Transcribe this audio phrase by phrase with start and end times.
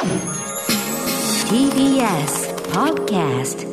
[0.00, 0.08] TBS
[2.72, 3.68] Podcast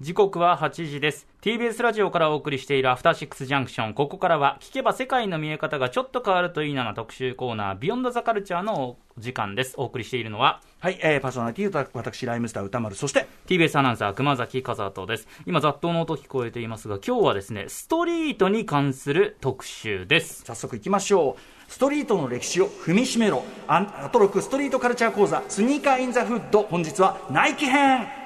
[0.00, 1.26] 時刻は8時です。
[1.42, 3.92] TBS ラジオからお送りしているアフターシックスジャンクション。
[3.92, 9.74] ここからは聞けば世界の見え方がちょっと変わるといいなの特集コーナービヨンドザカルチャーの時間です。
[9.76, 15.28] お送りしているのははい、えー、パーソナリティー私ライムスター歌丸そして TBS アナウンサー熊崎和人です。
[15.44, 20.44] 今雑踏の音聞こえていますが今日はですねストリートに関する特集です。
[20.46, 23.44] 早速いきましょうストリートの歴史を踏みしめろ。
[23.66, 26.62] アアトロクストリートカルチャー講座 Sneaker in the Hood。
[26.62, 28.17] 本日はナイキ編。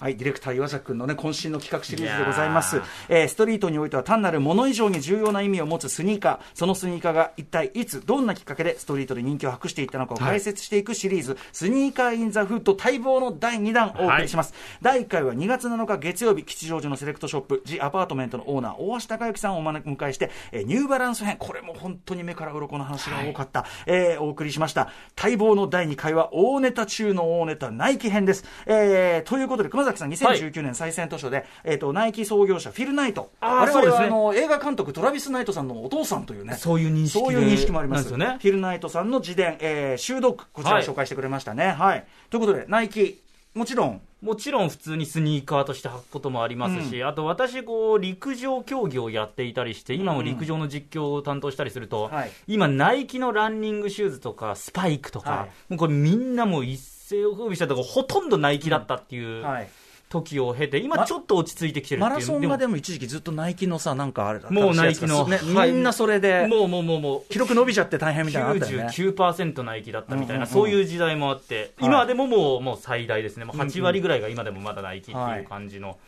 [0.00, 2.80] はい、ディレクター岩崎君のね、渾身の企画シリーズでございます。
[3.08, 14.54] えーストリートにおいては単なるもの以上に重要な意味を持つスニーカー、そのスニーカーが一体いつ、どんなきっかけでストリートで人気を博していったのかを解説していくシリーズ、 Sneaker in the Hood 待望の第2弾をお送りします。
[14.80, 24.92] 第1回は2月7日月曜日、吉祥寺のセレクトショップ、ジ・アパートメントのオーナー、大橋孝之さんをお迎えして、えーニューバランス編、これも本当に目から鱗の話が多かった、えーお送りしました。
[25.20, 28.44] 待望の第2回は大ネタ中の大ネタ、ナイキ編です。
[28.66, 33.30] えーということで、熊崎さん、2019年再選図書で、えーと、ナイキ創業者、フィル・ナイト。
[33.40, 33.98] あー我々そうですね。
[34.00, 37.24] はあの映画監督、トラビス・ナイトさんのお父さんというね、そういう認識で。
[37.24, 38.10] そういう認識もあります。
[38.10, 38.38] よね。
[38.40, 41.72] フィル・ナイトさんの自伝、えー、修読、こちら紹介してくれましたね。
[41.72, 42.04] はい。
[42.30, 43.22] ということで、ナイキ、
[43.54, 52.30] もちろん、もちろん普通にスニーカーとして履くこともありますし、あと私こう陸上競技をやっていたりして今も陸上の実況を担当したりすると、はい。
[52.48, 55.48] 今ナイキのランニングシューズとかスパイクとか、はい。
[55.70, 56.80] もうこれみんなもう一
[57.16, 59.68] 世を風靡したとこほとんどナイキだったっていうはい。
[60.10, 62.10] 時を経て今まちょっと落ち着いてきてるっていう。
[62.10, 65.72] マラソンがででも一時期ずっとナイキのさ、なんかあれだももうナイキの、ね、はい。
[65.72, 67.22] みんなそれで、もうもうもうもう。
[67.30, 68.86] 記録伸びちゃって大変みたいなのあったよね。
[68.86, 70.54] 99%ナイキだったみたいな、うんうんうん。
[70.54, 71.88] そういう時代もあって、はい。
[71.88, 75.40] 今でももうもう最大ですね、もううんうん8割ぐらいが今でもまだナイキってはい。
[75.40, 75.98] いう感じの、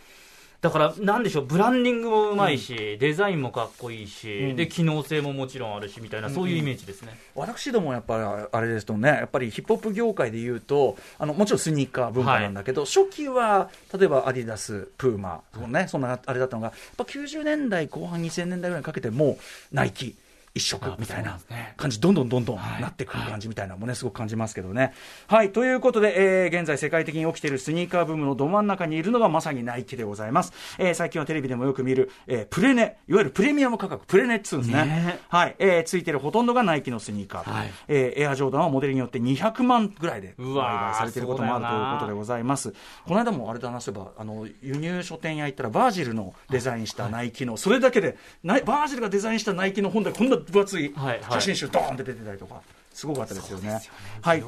[0.61, 7.19] だからなんでしょう、ブランディングもうまいし、デザインもかっこいいし、うんで機能性ももちろんあるしみたいな、そういうイメージですね。
[7.35, 19.39] 私どもやっぱりあれですとね、やっぱりヒップホップ業界でいうと、あのもちろんスニーカー文化なんだけど、初期は例えばアディダス、プーマ、ね、そんなあれだったのが、やっぱ90年代後半、2000年代ぐらいにかけて、も
[19.73, 20.15] うナイキ。
[20.55, 21.39] 一色みたいな
[21.77, 24.93] 感じ、どんどんどんどんはいなってくる感じみたいなのもね、すごく感じますけどね。
[25.29, 30.53] はい、ということで、えー現在世界的に起きているスニーカーブームのど真ん中にいるのがまさにナイキでございます。
[30.79, 34.85] えー最近はテレビでもよく見る、えープレネ、いわゆるプレミアム価格、プレネっつうんですね。
[34.85, 42.73] ねはい、えーついてるほとんどがナイキのスニーカーと、はいえーエアジョーダンはモデルによって200万ぐらいで売買されていることもあるということでございます。
[43.07, 50.95] この間もあれだな、そういえば、あの、輸入書店屋行ったら、バージルのデザインしたナイキの、それだけで、バージルがデザインしたナイキの本でこんな分厚い
[51.31, 52.61] 写真集ドーンって出てたりとか。
[52.93, 53.69] すごかったですよね。
[53.69, 53.81] よね
[54.21, 54.43] はい。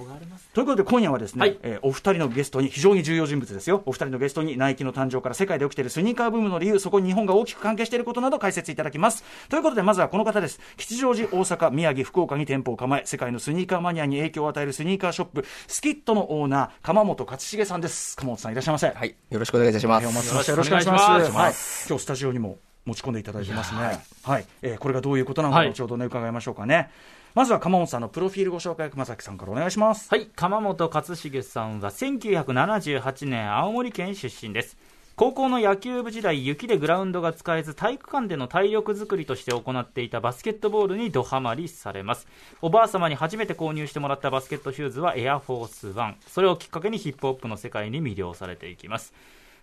[0.53, 3.83] ということで今夜はですね、はいえーお二人のゲストに非常に重要人物ですよ。
[3.87, 9.25] お二人のゲストにナイキの誕生から世界で起きているスニーカーブームの理由、そこに日本が大きく関係していることなど解説いただきます。
[9.49, 10.61] ということでまずはこの方です。
[10.77, 18.17] 吉祥寺、大阪、宮城、福岡に店舗を構え、世界のスニーカーマニアに影響を与えるスニーカーショップ、スキットのオーナー、鎌本勝重さんです。
[18.17, 18.89] 鎌本さんいらっしゃいませ。
[18.89, 20.07] はい、よろしくお願いいたします。
[20.07, 20.53] お待ちしてました。
[20.53, 21.03] よろしくお願いします。
[21.03, 21.89] はいします。
[21.89, 24.01] 今日スタジオにも持ち込んでいただいてますね。
[24.25, 24.47] はい。
[24.63, 26.91] えーこれがどういうことなのか、はい後ほどね、伺いましょうかね。
[27.35, 30.11] まずは鎌本さんのプロフィールご紹介、熊崎さんからお願いします。
[30.11, 34.77] はい、鎌本勝重さんは1978年青森県出身です
[35.15, 42.27] 高校の野球部時代雪でグラウンドが使えず体育館での体力づくりとして行っていたバスケットボールにドハマりされます
[42.63, 49.13] おばあ様に初めて購入してもらったバスケットシューズはエアフォースワンそれをきっかけにヒップホップの世界に魅了されていきます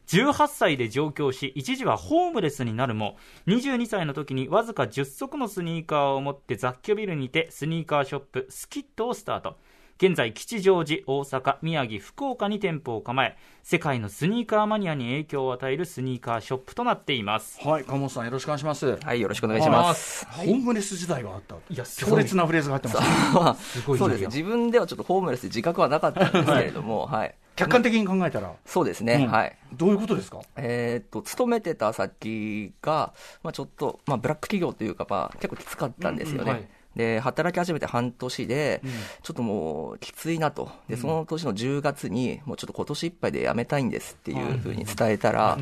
[0.10, 9.58] 18歳で上京し一時はホームレスになるも22歳の時にわずか10足のスニーカーを持って雑居ビルにてスニーカーショップスキットをスタート
[10.02, 18.98] 現在吉祥寺大阪宮城福岡に店舗を構え世界のスニーカーマニアに影響を与えるスニーカーショップとなっていますはい、鎌本さんよろしくお願いします。
[19.04, 20.26] はい、よろしくお願いします。
[20.26, 21.56] ホームレス時代があった。
[21.56, 22.98] いや強烈なフレーズが入って
[23.38, 23.82] ます。
[23.86, 27.36] ごいそうですね、自分ではちょっとホームレスで自覚はなかったんですけれども、 はい。
[27.60, 29.32] 客観的に考えたら、そうですね、うん。
[29.32, 29.56] はい。
[29.74, 30.40] どういうことですか？
[30.56, 36.52] えーっと、勤めてた先が、まあちょっと、まあブラック企業というか、まあ結構きつかったんですよね。
[36.52, 36.68] うんうんはい。
[36.96, 38.82] で、働き始めて半年で、
[39.22, 40.72] ちょっともうきついなと。
[40.88, 45.60] で、その年の10月に、もうちょっと今年いっぱいで辞めたいんですっていうふうに伝えたら、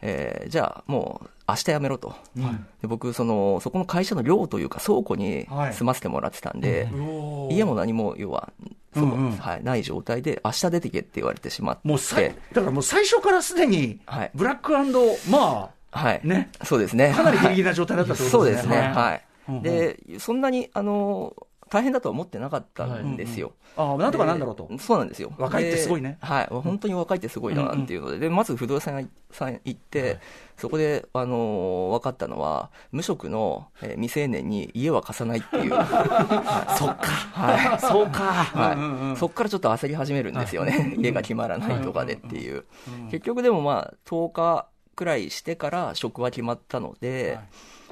[0.00, 2.14] えーじゃあもう明日辞めろと。
[2.82, 5.74] で僕その、そこの会社の寮というか倉庫にはい。
[5.74, 7.54] 住ませてもらってたんで、おー。
[7.54, 8.52] 家も何も要は、
[8.92, 9.36] そのうんうん。
[9.38, 14.72] はい、ない状態で、明日出てけって言われてしまって、もうだからもう最初からすでにはい、ブラック
[15.30, 17.14] まはい、あ、ね、そうですね。
[17.14, 18.68] かなりギリギリな状態だったってことですね。
[18.68, 19.24] そうですね、はい。
[19.48, 19.62] うんうん。
[19.62, 21.34] で、そんなに、あの、
[21.68, 23.52] 大変だとは思ってなかったんですよ。
[23.76, 24.68] ああ、なんとかなんだろうと。
[24.78, 25.32] そうなんですよ。
[25.38, 26.46] 若いってすごいねではい。
[26.50, 30.18] 本当に若いってすごいなっていうので、で、まず不動産屋さん行って、
[30.56, 35.70] そこで、あのー分かったのは、無職の、えー未成年に家は貸さないっていう。
[36.76, 37.06] そっか。
[37.32, 37.78] はい。
[37.80, 38.22] そうか。
[38.22, 42.64] はい、そこからちょっと焦り始めるんですよね、家が決まらないとかでっていう、
[43.10, 47.38] 結局でもまあ、10日くらいしてから職は決まったので、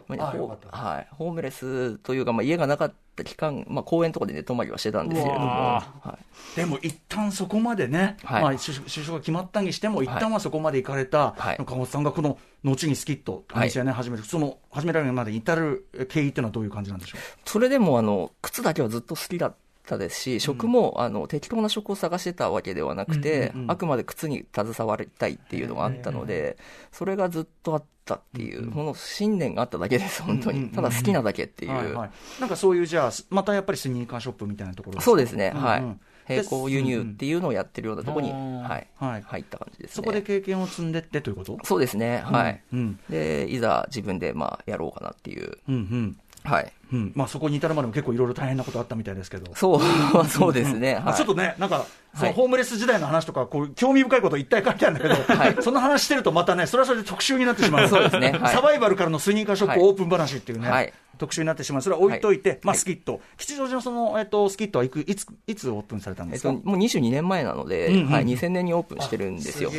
[0.08, 0.34] まあ
[0.70, 6.18] はい、ホームレスというか、まあ、家がなかった期間、まあ、公園とかで寝泊まりはしてたんですけれども、は
[6.54, 8.42] でも一旦そこまでね、はい。
[8.42, 19.56] まあ、就就職が決まったにしても、一旦はそこまで行かれた、はい岡本さんがこの後にスキッと、はい話やね、始める、その始められるまでに至る経緯っていうのはどういう感じなんでしょうそれでもあの靴だけはずっと好きだった
[19.96, 26.56] ですし、食もあの適当な食を探してたわけではなくて、あくまで靴に携わりたいっていうのがあったので、
[26.90, 30.68] それがずっとあったっていう、この信念があっただけです、本当に。
[30.70, 31.94] ただ好きなだけっていう。
[32.40, 35.80] なんかそういう、じゃあ、またやっぱりスニーカーショップみたいなところそうですね、はい。
[36.28, 39.22] で並行輸入っていうのをやってるようなところに、うんはい、はい。
[39.22, 39.94] 入った感じですね。
[39.94, 41.56] そこで経験を積んでってということ？
[41.62, 42.60] そうですね、はい。
[42.72, 42.98] うん。
[43.08, 45.56] で、いざ自分で、まあ、やろうかなっていう。
[45.68, 46.18] うんうん。
[46.42, 46.72] はい。
[46.92, 47.12] うん。
[47.14, 49.54] まあ、そこに至るまでも結構いろいろ大変なことあったみたいですけど。
[49.54, 49.80] そう、
[50.28, 50.94] そうですね。
[50.94, 55.56] はいまあちょっとね、なんか、そのはいホームレス時代の話とか、こう興味深いこといっぱい書いてあるんだけど、はい。
[55.60, 57.88] その話してるとまたね、それはそれで特集になってしまう。
[57.88, 58.32] そうですね。
[58.32, 58.54] はい。
[58.54, 59.88] サバイバルからのスニーカーショップはい。
[59.88, 60.92] オープン話っていうね、はい。
[61.18, 61.82] 特集になってしまう。
[61.82, 62.78] それは置いといて、まあ、はい。
[62.78, 63.20] スキット。
[63.36, 69.70] 吉祥寺のその、えっと、スキットはいくいつ、いつオープンされたんえっと、ですか、もう22年前なので、うんうんはい、2000年にオープンしてるんですよ。
[69.70, 69.76] そ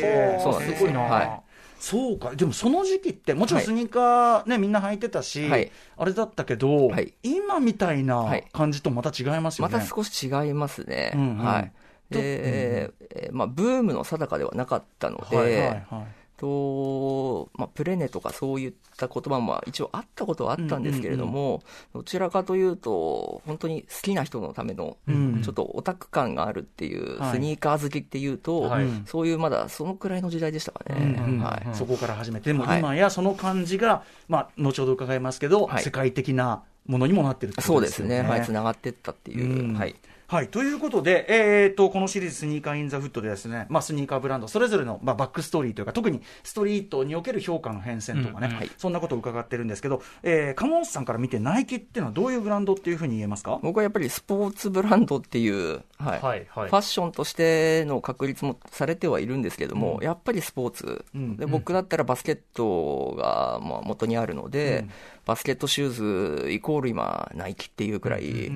[0.50, 1.00] うなんですすごいな。
[1.00, 1.47] はい。
[1.78, 5.70] そうか、でもその時期って、もちろんスニーカーね、みんな履いてたし、はい。
[5.96, 7.14] あれだったけど、はい。
[7.22, 8.46] 今みたいなはい。
[8.52, 9.74] 感じとまた違いますよね。
[9.74, 11.12] また少し違いますね。
[11.14, 11.36] うんうん。
[11.38, 11.72] はい。
[12.10, 21.62] で、えーまあ、ブームの定かではなかったので、はいはいはいと、まあ、プレネとかそういった言葉も一応あったことはあったんですけれども、
[21.92, 31.16] どちらかというと、本当に好きな人のための、うんちょっとオタク感があるっていう、はいスニーカー好きっていうと、はいそういうまだそのくらいの時代でしたかね。
[31.42, 38.16] はいそこから始めて、でもはい今やその感じが、まあ、後ほど伺いますけど、はい世界的なものにもなってるってこそうでとですよね。
[38.18, 38.28] すね。
[38.28, 39.68] はい、つながっていったっていう。
[39.68, 39.94] うんはい。
[40.30, 48.70] はい、ということで、えー、とこのシリーズ、スニーカー・イン・ザ・フットでですね、まあ、スニーカーブランド、それぞれの、まあ、バックストーリーというか、特にストリートにおける評価の変遷とかね、うんはい。
[48.76, 53.58] そんなことを伺ってるんですけど、えー、鴨本さんから見て、ナイキっていうのはどういうブランドっていうふうに言えますか？
[53.62, 56.20] 僕はやっぱりスポーツブランドっていう、はい。
[56.20, 56.68] はいはい。
[56.68, 60.04] ファッションとしての確立もされてはいるんですけども、うん。
[60.04, 64.90] やっぱりスポーツ、うんで僕だったらバスケットがまあ元にあるので、うん。
[65.24, 68.50] バスケットシューズイコール今、ナイキっていうくらい、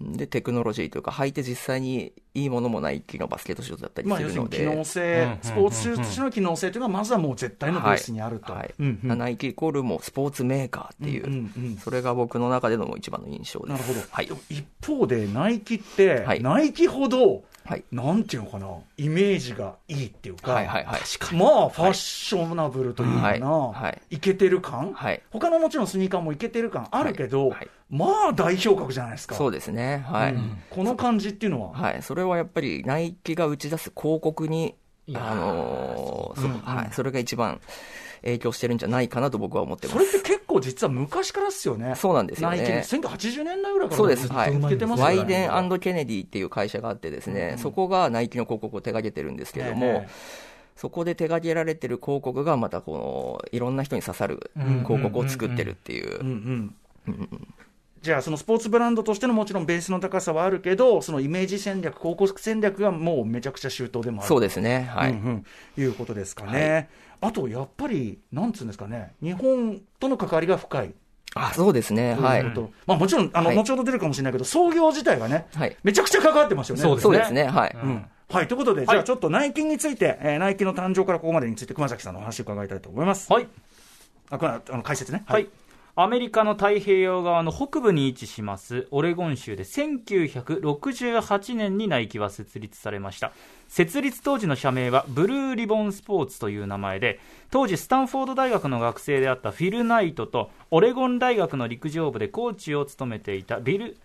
[0.00, 4.76] でテクノロジーというか、履いて実際にいいものもナイキのバスケットシューズだったりまあ、す要するに機るので。
[4.76, 8.54] 能性、スポーツシューズとしての機能性というのは、まずはもう絶対のベースにあると。
[9.02, 11.76] ナイキイコールもスポーツメーカーっていう、うんうんうん。
[11.76, 13.68] それが僕の中での一番の印象です。
[13.72, 14.26] なるほど、はい。
[14.26, 16.42] でも一方で、ナイキって、はい。
[16.42, 17.84] ナイキほど、はい。
[17.90, 18.66] なんていうのかな、
[18.98, 21.00] イメージがいいっていうか、はいはいはい。
[21.34, 23.82] まあ、ファッショナブルというかな、はい。
[23.84, 24.16] はい。
[24.16, 25.22] いけてる感、はい。
[25.30, 27.58] 他のもちろんスニーカーもいけてる感あるけど、はい。
[27.58, 29.34] はいまあ、代表格じゃないですか。
[29.36, 30.04] そうですね。
[30.08, 30.34] はい。
[30.34, 30.58] うん。
[30.68, 34.74] この感じっていうのは、はい、それはやっぱりナイキが打ち出す広告に、
[35.14, 37.60] あのーそはい、それが一番
[38.24, 40.22] 影響してるんじゃないかなと僕は思ってまそれっす。
[40.22, 41.94] て結構実は昔からっすよね。
[41.94, 44.58] そうなんですよねナイキ1980年代ぐらいからそうです、はい。
[44.58, 50.08] ワイデンケネディっていう会社があってですね、そこがナイキの広告を手掛けてるんですけれども、え
[50.76, 54.50] そこで手掛けられてる広告がまたこの、いろんな人に刺さる
[54.84, 56.20] 広告を作ってるっていう。
[56.20, 56.74] うん
[57.06, 57.54] うん
[58.00, 65.12] じゃあ、そのスポーツブランドとしてのもちろんベースの高さはあるけど、そのイメージ戦略、広告戦略がもうめちゃくちゃ周到でもあるそうですね、はい。
[65.12, 65.44] うんうん
[65.78, 66.90] いうことですかね。
[67.20, 70.94] あと、やっぱり、なんつうんですかね、日本との関わりが深い。
[71.34, 72.44] あ、そうですね、はい。
[72.86, 75.76] まあ、もちろん、あの、はい後ほど出るかもしれないけど、創業自体がね、はい。
[75.82, 76.82] めちゃくちゃ関わってますよね。
[76.82, 77.76] そうですね、はい。
[77.82, 83.32] うんはい、ということで、じゃあちょっとナイキについて、えーナイキの誕生からここまでについて、熊崎さんのお話を伺いたいと思います。
[83.32, 83.46] はい
[84.30, 85.22] あこれあの解説ね。
[85.26, 85.48] はい、
[85.96, 93.30] アメリカの太平洋側の北部に位置しますオレゴン州で1968年にナイキは設立されました。
[93.68, 97.20] 設立当時の社名はブルーリボンスポーツという名前で
[97.52, 103.96] 当時スタンフォード大学の学生であったフィル・ナイトとオレゴン大学の陸上部でコーチを務めていたビル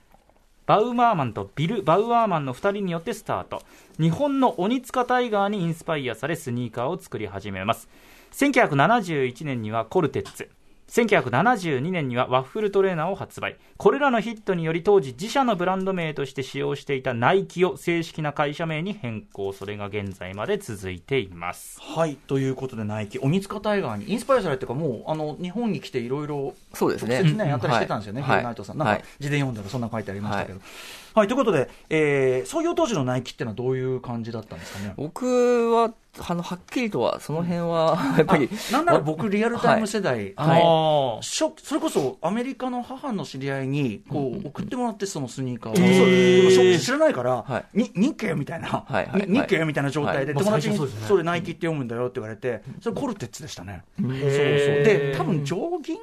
[0.68, 3.64] バウマーマンとビル・バウアーマンの2人によってスタート。
[4.00, 7.90] 日本の鬼塚タイガーにインスパイアされスニーカーを作り始めます。
[8.34, 10.52] 1971年にはコルテッツ。
[10.90, 13.58] 1972年にはワッフルトレーナーを発売。
[13.78, 19.54] これらのヒットにより当時自社のブランド名として使用していたナイキを正式な会社名に変更。
[19.54, 21.80] それが現在まで続いています。
[21.80, 23.20] はいということでナイキ。
[23.20, 24.12] 鬼塚タイガーに。
[24.12, 27.18] インスパイアされてかもうあの日本に来ていろいろそうですね。
[27.20, 28.44] 直接ねやったりしてたんですよね、はい。
[28.44, 28.78] ナイトさん。
[28.78, 29.04] なんかはい。
[29.20, 30.68] 自伝読んだらそんな書いてありましたけど、はい
[31.16, 34.94] ということで、えー創業当時のナイキってのはどういう感じだったんですかね？
[34.98, 35.94] 僕は
[36.28, 40.62] あのはっきりとはその辺は やっぱりあなんなら僕リアルタイム世代、はい。
[40.64, 47.78] あしょそれこそアメリカの母の知り合いにこう送ってもらってそのスニーカーを、へー知らないから、はい。
[47.78, 50.44] に日系みたいな、はいはいはいに日系みたいな状態で、はい。
[50.44, 53.84] 友達に、それナイキって読むんだよって言われて、それコルテッツでしたね。
[54.02, 55.98] そうそうで、多分ジョギン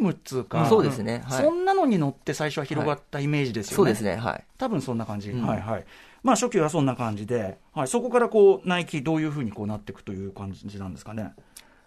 [0.00, 1.22] ムっつうか、そうですね。
[1.26, 1.44] はい。
[1.44, 3.76] そんなのに乗って最初は広がったイメージですよね。
[3.76, 4.16] そうですね。
[4.16, 4.44] はい。
[4.58, 5.46] 多分そんな感じ、ん。
[5.46, 5.84] はいはい。
[6.22, 11.32] まあ初期はそんな感じで、はい、そこからこうナイキどういうふうにこうなっていくという感じなんですかね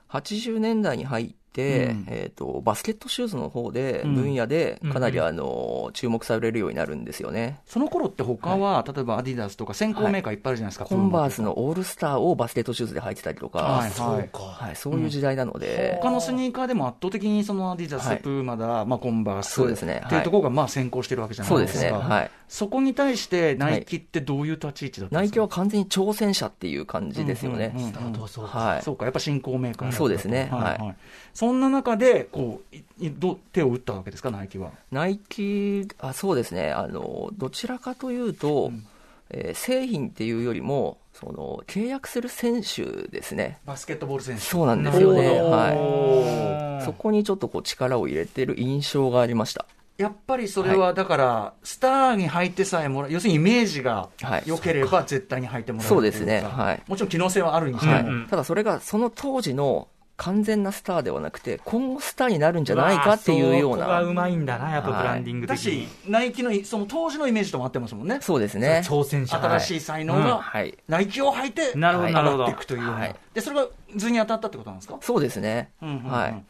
[0.10, 2.06] ？80年代に入って、うん。
[2.08, 4.16] えー、とバスケットシューズの方で、うん。
[4.16, 7.62] 分野でかなりうんあの注目されるようになるんですよね。
[7.66, 10.86] その頃って他は、例えばアディダスとか先行メーカーいっぱいあるじゃないですか。
[10.86, 14.30] コンバースのオールスターをバスケットシューズで履いてたりとか、はいそうはい。
[14.30, 18.18] か、はい、そういう時代なので、他のスニーカーでも圧倒的にそのアディダス、はい。
[18.18, 20.02] プーマだ、まあ、コンバースそうですね。
[20.06, 21.86] っていうところがまあ先行してるわけじゃなそでいうですか。
[21.86, 27.74] すね、はい、そこに対してナイキってどういう立ち位置だったんですか、ナイキは完全に挑戦者っていう感じですよね。
[27.76, 28.48] スタートはそう。
[28.48, 28.82] か、はい。
[28.84, 30.50] そうか、やっぱ新興メーカーそうですね。
[30.52, 30.96] はい
[31.34, 34.70] そんな中でこういいど手を打ったわけですか、ナイキは。
[34.92, 36.70] ナイキあ、そうですね。
[36.70, 38.86] あの、どちらかというと、うん。
[39.32, 44.42] えー製品っていうよりもその、契約する選手ですね、バスケットボール選手。
[44.42, 49.66] そうなんですよね、はい、そこにちょっとこう力を入れてる印象がありました。
[49.98, 54.44] やっぱりそれはだから、スターに履いてさえもらう、要するにイメージがはい。
[54.46, 56.42] 良ければ絶対に履いてもらえるそうですね。
[56.42, 56.82] はい。
[56.88, 58.04] もちろん機能性はあるにしても、はい。
[58.04, 65.86] うんただそれがその当時の完全なスターではなくて、今後スターになるんじゃないかっていうようそこがうな、まいんだなやっぱブランディングだ的に。
[65.86, 68.20] し、ナイキのその当時のイメージとも合ってますもんね。
[68.22, 68.82] そうですね。
[68.86, 70.78] 挑戦者新しい才能うんがはい。
[70.88, 72.44] ナイキを履いてなるほど上なるほど。
[72.46, 73.16] がっていくというような、はい。
[73.34, 75.72] でそれが図に当たったってことなんですか、そうですね。
[75.82, 76.12] うんうんうん。
[76.12, 76.44] はい。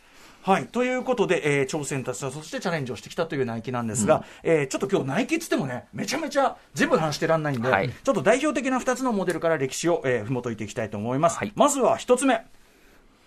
[0.44, 7.90] はい、ということで、えー挑戦達成、そしてチャレンジをしてきたというナイキなんですが、えーちょっと今日ナイキっつってもね、めちゃめちゃ全部話してらんないんで、はい。
[7.90, 11.38] ちょっと代表的な2つのモデルから歴史を、えー紐解いていきたいと思います。
[11.38, 11.54] はい。
[11.56, 12.46] まずは1つ目。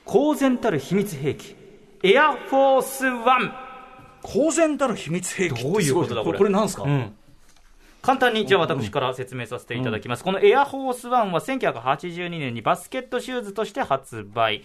[0.05, 1.57] 公然たる秘密兵器。
[2.03, 3.53] エアフォースワン。
[4.23, 6.39] 公然たる秘密兵器どういうことだこれ？
[6.39, 7.15] これなんですか、うん。
[8.03, 14.63] 簡単にじゃあ私から説明させていただきます、このエアフォースワンは1982年にバスケットシューズとして発売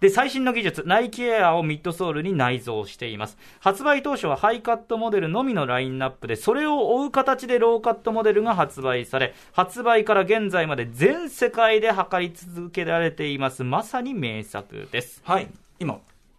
[0.00, 3.36] で最新の技術ナイキエアをミッドソールに内蔵しています。
[3.60, 13.62] 発売当初はハイカットモデルのみのラインナップでそれを追う形でローカットモデルが発売され発売から現在まで全世界で履かれ続けられています。
[13.62, 15.20] まさに名作です。
[15.24, 15.98] はい、今、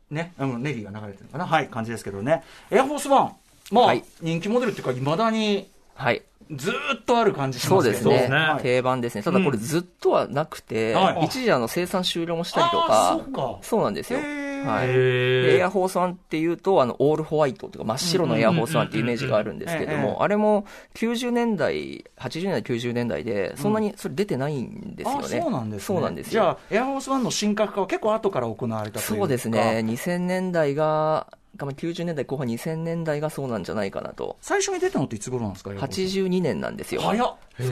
[0.09, 3.35] ね、あのネリーが流れてるのかな、はい、感じですけどね、エアフォースワン、
[3.71, 4.03] まあ、はい。
[4.21, 6.23] 人気モデルっていうか、いまだにはい。
[6.55, 8.35] ずーっとある感じしそうですますけど、ね。
[8.35, 9.23] はい定番ですね。
[9.23, 14.19] ただこれずっとはなくて、はい一時あの生産終了もしたりとあかー、そうかそうなんですよ。
[14.65, 14.89] はい。
[14.89, 20.65] エアーフォースワンっていうと、あの、オールホワイトとか真っ白のエアフォースワンっていうイメージがあるんですけどうんうんうんうんも、あれも
[20.95, 25.41] 90年代、80年代、90年代で、そんなにそれ出てないんですよあね。
[25.41, 25.85] そうなんですね。
[25.85, 26.31] そうなんですよ。
[26.31, 29.83] じゃあ、エアフォースワンの新格化は結構後から行われたというかそうですね。。
[29.85, 31.27] 2000年代が、
[31.59, 34.37] まあ90年代後半2000年代がそうなんじゃないかなと。
[34.41, 35.71] 最初に出たのっていつ頃なんですか？
[35.71, 37.01] エアフォース82年なんですよ。
[37.01, 37.35] 早っ。
[37.59, 37.69] そう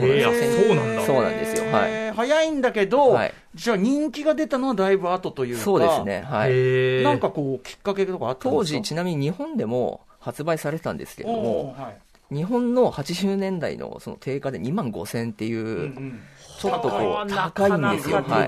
[0.76, 1.72] なんだそうなんですよ。
[1.72, 1.90] はい。
[1.90, 5.62] えー早いんだけど、はいじゃあ人気が出たのはだいぶ後というか。
[5.62, 6.22] そうですね。
[6.22, 7.02] はい。
[7.02, 8.78] なんかこう、きっかけとかあったん当ですか？
[8.80, 11.96] 時、ちなみに日本でも発売されてたんですけれどおも、ーはい
[12.30, 16.20] 日本の80年代のその定価で2万5000っていう、うんうん。
[16.60, 18.22] ちょっとこう、高いんですよ。
[18.22, 18.44] は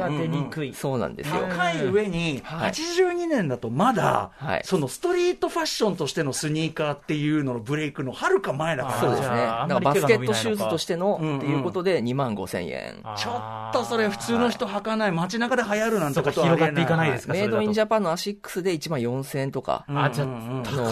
[0.69, 0.75] い。
[0.75, 1.49] そうなんですよ。
[1.49, 2.71] 高い上に、はい。
[2.71, 4.63] 82年だとまだ、はい。
[4.65, 9.27] そのストリートファッションとしてのスニーカーっていうののブレイクのはるか前だから、そうですね。
[9.29, 13.03] だからバスケットシューズとしてのうんうんっていうことで2万5000円。
[13.17, 13.31] ちょ
[13.71, 16.85] っとそれ普通の人履かない、街中で流行るなんてことは広がってい。
[16.85, 20.03] かないですかメイドインジャャパンのアシックスで1万4000円とかうんうん。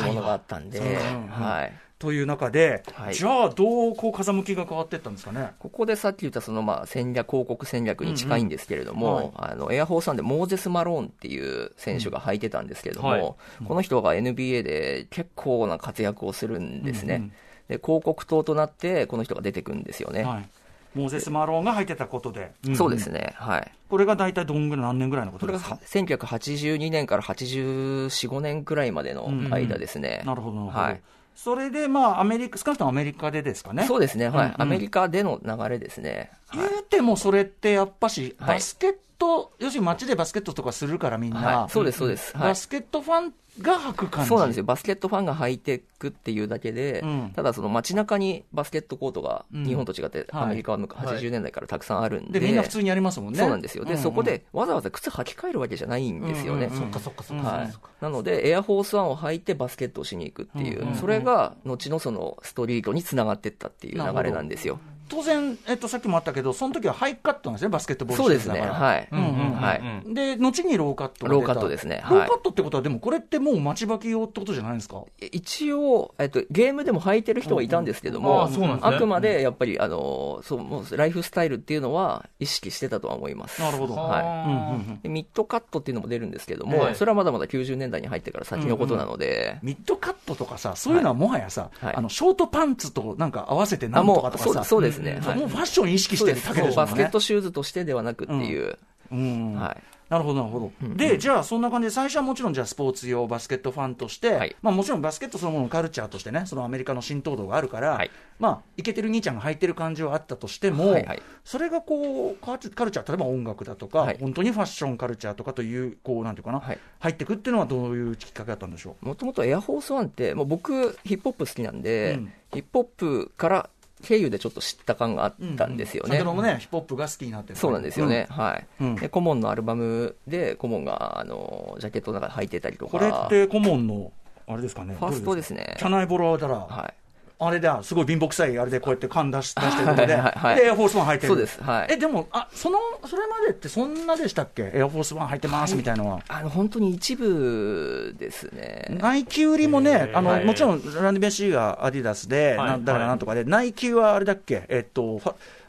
[0.06, 1.89] ものがあったんで、はい。
[2.00, 5.52] という中で、はいじゃあどうこう風向きが変わっていったんですかね？
[5.58, 13.20] ここでさっき言ったそのまあ戦略、広告戦略に近いんですけれども、うんうんあのエアフォースワンでモーゼス・マローンっていう選手が履いてたんですけれども、はい
[13.64, 17.16] この人が NBA で結構な活躍をするんですね。
[17.16, 17.32] うんうん
[17.68, 20.24] で広告塔となって、この人が出てくるんですよね。
[20.24, 20.48] はい、
[20.96, 23.72] モーゼス・マローンが入ってたことで、そうですね、はい。
[23.88, 30.24] これが大体どんぐらい、何年ぐらいのこことれがですか1982年から84、5年くらいまでの間ですね。
[30.26, 30.84] なるほど、なるほど。
[30.84, 31.00] はい
[31.34, 33.84] それで、まあ、アメリカ、少なくともアメリカでですかね。
[33.84, 36.30] そうですね、はい、うんうんアメリカでの流れですね。
[36.48, 42.36] はい言うてもそれってやっぱし、はいバスケットト、要するに街でバスケットとかするからみんな、はい、そうです、そうです。
[42.36, 44.28] はいバスケットファンが履く感じ？
[44.28, 44.64] そうなんですよ。
[44.64, 53.40] バスケットファンが履いていくっていうだけで、うんただその街中にバスケットコートがうん日本と違ってはいアメリカは80年代からたくさんあるんで、で、みんな普通にやりますもんね。
[53.40, 53.84] そうなんですよ。
[53.84, 56.66] で、うんうんそこでわざわざ靴履き替えるわけじゃないんですよね。
[56.66, 64.78] うんうんうんそっかそっかそっか、はいそっか、なので、エアフォースワンを履いてバスケットをしに行くっていう、うんうんうんそれが後のそのストリートにつながっていったっていう流れなんですよ。
[65.10, 68.60] 当然、えっと、さっきもあったけど、その時はハイカットなんですね、バスケットボールそうですね。
[68.60, 70.14] はい。
[70.14, 72.00] で、後にローカットローカットですね。
[72.02, 72.18] はい。
[72.18, 75.02] ローカットってことは、でもこれってもう街履き用ってことじゃないんですか？
[75.20, 78.48] 一応、えっと、ゲームでも履いてる人はいたんですけども、
[78.82, 83.60] あくまでやっぱり、あの、そう、もうライフスタイルっていうのは意識してたとは思います。
[83.60, 83.94] なるほど。
[83.94, 84.22] はい。
[84.22, 86.94] うんうんうんでミッドカットっていうのも出るんですけども、はい。
[86.94, 91.94] それはまだまだ90年代に入ってから先のことなので、ミッドカットとかさ、そういうのはもはやさ、はい。
[91.94, 95.18] あのショートパンツとなんか合わせてなあ、んともう、そうかとかさ、そうですね。
[95.22, 95.38] そうはい。
[95.40, 96.60] もうファッション意識してるだけです。
[96.60, 96.76] もんね。
[96.76, 98.78] バスケットシューズとしてではなくっていう、
[99.12, 99.54] うん。
[99.54, 99.82] はい。
[100.10, 100.72] なるほど、なるほど。
[100.82, 100.96] うん。
[100.96, 104.56] で、じゃあ、そんな感じで、最初はもちろん、じゃあ、スポーツ用バスケットファンとして、はい。
[104.60, 108.10] まあ、もちろんバスケットそのもののカルチャーとしてね、そのアメリカの浸透度があるから、はい。
[108.40, 111.22] まあ、イケてる兄ちゃんが履いてる感じはあったとしても、はいはい。
[111.44, 114.16] それがこうカルチ、ャー、例えば音楽だとか、はい。
[114.18, 116.78] 本当にファッションカルチャーとかという、こう、なんていうかな、はい。
[116.98, 123.70] 入ってくっていうのはどういうきっかけだったんでしょもともとエアフォースワンって、もう僕、ヒップホップ好きなんで、うんヒップホップから
[124.02, 125.44] 経由でちょっと知った感があう。
[125.44, 126.10] ったんですよね。
[126.10, 128.94] 先ほどもね、ヒップホップが好きになってるそうなんですよね、はい、うん。
[128.96, 134.12] でコモンのアルバムで、コモンがあのジャケットの中で履いてたりとか、これって顧問の、
[134.46, 135.76] あれですかね、ファーストですね。
[135.78, 136.94] キャナイボローダラ、はい、
[137.42, 141.28] あれだ、すごい貧乏くさい、あれでこうやって缶出し出してることで、はいはいはいで、エアフォースワン履いてる。
[141.28, 141.86] そうですはい。
[141.90, 144.70] え、でも、あ、その、それまでってそんなでしたっけ？
[144.74, 146.20] エアフォースワン履いてますみたいなのは。
[146.28, 150.44] あの本当に一部ですね、ナイキ売りもね、あの、はい。
[150.44, 152.84] もちろん、ランディベシーがアディダスで、はい。
[152.84, 154.64] だからなんとかで、ナイキはあれだっけ？
[154.68, 155.20] えっと、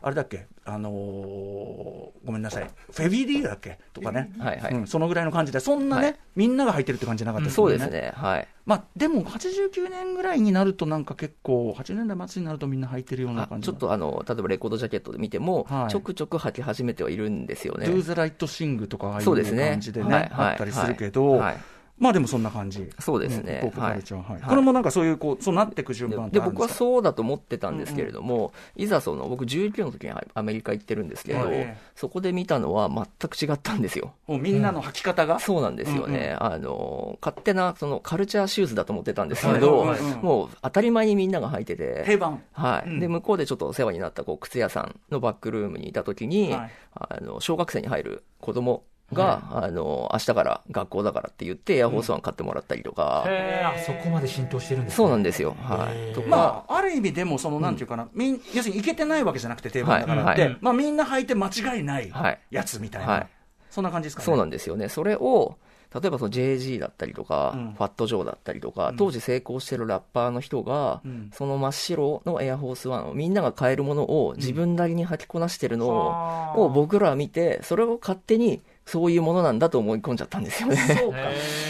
[0.02, 0.48] あれだっけ？
[0.64, 2.70] あのーごめんなさい。
[2.92, 3.80] フェビリーだっけ？
[3.94, 4.32] とかね。
[4.38, 4.74] はいはい。
[4.74, 6.20] うんそのぐらいの感じで、そんなね、はい。
[6.36, 7.90] みんなが履いてるって感じじゃなかったですよそうです。
[7.90, 15.92] ね、はい、まあ、でも、89年ぐらいになると、なんか結構、80年代末になるとみんな履いてるようなあ感じちょっとあの例えばレコードジャケットで見ても、はい。
[15.92, 17.88] ちょくちょく履き始めてはいるんですよね。
[17.88, 19.70] Do the Right Sing とか、ああいうそうですね。
[19.72, 21.58] 感じでね、はいあったりするけど、はいはい
[22.02, 22.90] まあでもそんな感じ。
[23.00, 23.60] そうですね。
[23.60, 24.42] んポップカルチャー、はい。
[24.42, 24.50] はい。
[24.50, 31.78] これもなんかそういう、こう、そうなっていく順番で僕はそうだと思ってたんですけれども、いざその僕19の時にアメリカ行ってるんですけど、はい。
[31.96, 34.14] そこで見たのは全く違ったんですよ。
[34.26, 39.86] もうみんなの履き方が、そうなんですよね、あの勝手なそのカルチャーシューズだと思ってたんですけはど、
[40.24, 42.42] もう当たり前にみんなが履いてて、定番。
[42.54, 42.90] はい。
[42.90, 43.00] うん。
[43.00, 46.72] で向こうでちょっとお世話になったこう靴屋さんのバックルームにいた時に、はい。
[46.94, 53.76] あの小学生に入る子供が、あの明日から学校だからって言ってエアフォースワン買ってもらったりとか、へー。
[53.76, 54.96] あそこまで浸透してるんですね。
[54.98, 60.50] そうなんですよ、はい、とか、まあ、ある意味でも、その、なんていうかな、みん、要するにいけてないわけじゃなくて定番だからって、はい。
[60.52, 60.58] はい。
[60.62, 62.40] まあみんな履いて間違いないはい。
[62.52, 63.28] やつみたいな、はい。
[63.70, 64.26] そんな感じですかね。
[64.26, 64.90] そうなんですよね。
[64.90, 65.58] それを、
[65.94, 67.74] 例えばその JG だったりとか、うん。
[67.74, 68.96] ファットジョーだったりとか、ん。
[68.96, 71.30] 当時成功してるラッパーの人が、うん。
[71.34, 80.78] その真っ白のエアフォースワンをみんなが買えるものを自分なりに履きこなしてるのを,、はあを僕らは見て、それを勝手にそういうものなんだと思い込んじゃったんですよね。
[81.00, 81.18] そうか。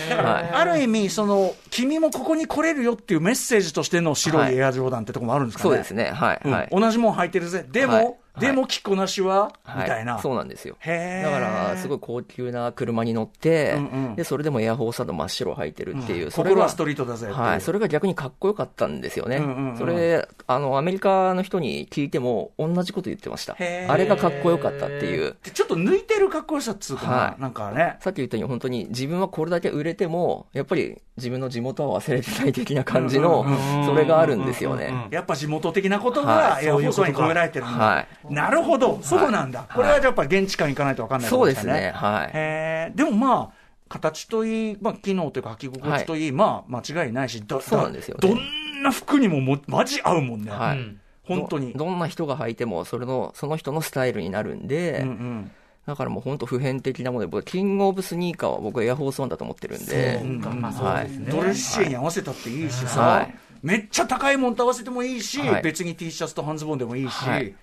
[0.09, 5.69] だから、はいある意味、その、君もここに来れるよっていうメッセージとしての白いエアジョーダンってとこもあるんですかね。
[5.69, 6.11] そうですね。
[6.11, 6.41] はい。
[6.43, 6.69] うんはい。
[6.71, 7.65] 同じもん履いてるぜ。
[7.69, 9.83] でも、はいでも着こなしは、はい。
[9.83, 10.19] みたいな。
[10.19, 10.75] そうなんですよ。
[10.83, 14.15] だから、すごい高級な車に乗って、うんうん。
[14.15, 17.27] で、それでもエアフォースの真っ白を履いてるっていう、それが心はストリートだぜ。
[17.31, 19.77] はい、それが逆にかっこよかったんですよね、うんうんうん。
[19.77, 27.41] それあの、アメリカの人に聞いても、同じこと言ってました、あれがかっこよかったっていう、でちょっと抜いてるかっこよさっつうかな、はい。
[27.41, 27.97] なんかね。
[27.99, 35.07] さっき言ったように、本当に自分はこれだけ売れても、やっぱり自分の地元は忘れてない的な感じのうんうんうん、それがあるんですようんうんうんね。
[35.11, 36.65] やっぱ地元的なことがは、い。
[36.65, 37.73] エアフォースに込められてるんだ。
[37.73, 39.67] はなるほど、そうなんだ。
[39.69, 39.73] い。
[39.73, 42.31] これはやっぱ現地感行かないと分かんないところそうですね、はい。
[42.33, 42.97] へー。
[42.97, 48.29] でもまあ、形といい、まあ、機能というか履き心地といい、まあ、間違いないし、どそうなんですよね。
[48.29, 50.51] どんな服にももマジ合うもんね。
[50.51, 50.77] はい。
[50.77, 50.99] うん。
[51.23, 51.73] 本当に。
[51.73, 55.51] どどんな人が履いても、それの、その人のスタイルになるんで、うんうん。
[55.85, 60.49] だからもう本当普遍的なもので、僕、キングオブスニーカーは僕はエアフォースワンだと思ってるんで、そうか。
[60.51, 61.31] まあそうですね。
[61.31, 63.35] ドレッシーに合わせたっていいしさ、はい。
[63.61, 65.61] めっちゃ高いもんと合わせてもいいし、はい。
[65.61, 67.53] 別に T シャツと半ズボンでもいいし、はい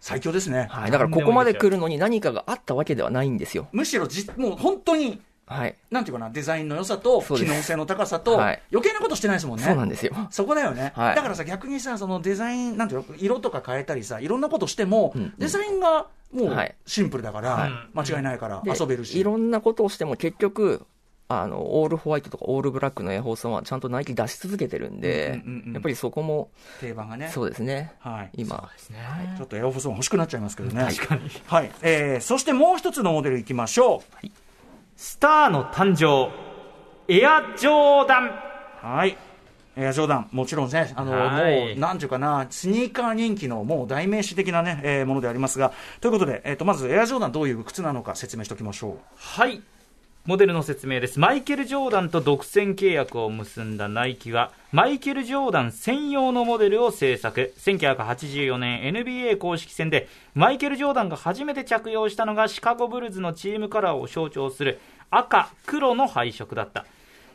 [0.00, 0.66] 最強ですね。
[0.70, 3.68] はい、だからここまで来るのに何かがあったわけではないんですよ。
[3.72, 5.74] むしろじ、もう本当に、はい。
[5.90, 9.64] なんていうかな、デザインの良さと、機能性の高さと、はい余計なことしてないですもんね。
[9.64, 10.14] そうなんですよ。
[10.30, 19.18] そこだよね、はいだからさ、逆にさ、そのデザイン、なんていうの、色とか変えたりさ、いろんなことしても、うんデザインがもうはいシンプルだから、はい間違いないからで遊べるし。
[19.18, 20.86] いろんなことをしても結局、
[21.32, 27.28] あの、オールホワイトとかオールブラックのエアフォースワンはちゃんとナイキ出し続けてるんで、うんうんうんうんやっぱりそこも、定番がね。
[27.32, 27.92] そうですね。
[28.00, 28.30] はい。
[28.34, 28.68] 今、
[29.38, 30.84] ちょっとエアフォースワン欲しくなっちゃいますけどね。
[30.84, 31.30] 確かに。
[31.46, 31.70] はい。
[31.82, 34.26] えー、そしてもう一つのモデルいきましょう。
[34.96, 36.32] スターの誕生
[37.06, 38.30] エアジョーダン
[38.82, 39.16] はい。
[39.76, 49.62] エアジョーダン、もちろんね、あの、はいもう、なんていうかな、スニーカー人気のもう代名詞的なね、えーものでありますが、ということで、えっ、と、まずエアジョーダンどういう靴なのか説明しておきましょはい
[50.26, 51.18] モデルの説明です。
[51.18, 57.54] マイケル・ジョーダンと独占契約を結んだナイキはマイケル・ジョーダン専用のモデルを制作。
[57.56, 64.78] 1984年 NBA 公式戦でマイケル・ジョーダンが初めて着用したのがシカゴブルズのチームカラーを象徴する
[65.10, 66.84] 赤黒の配色だった。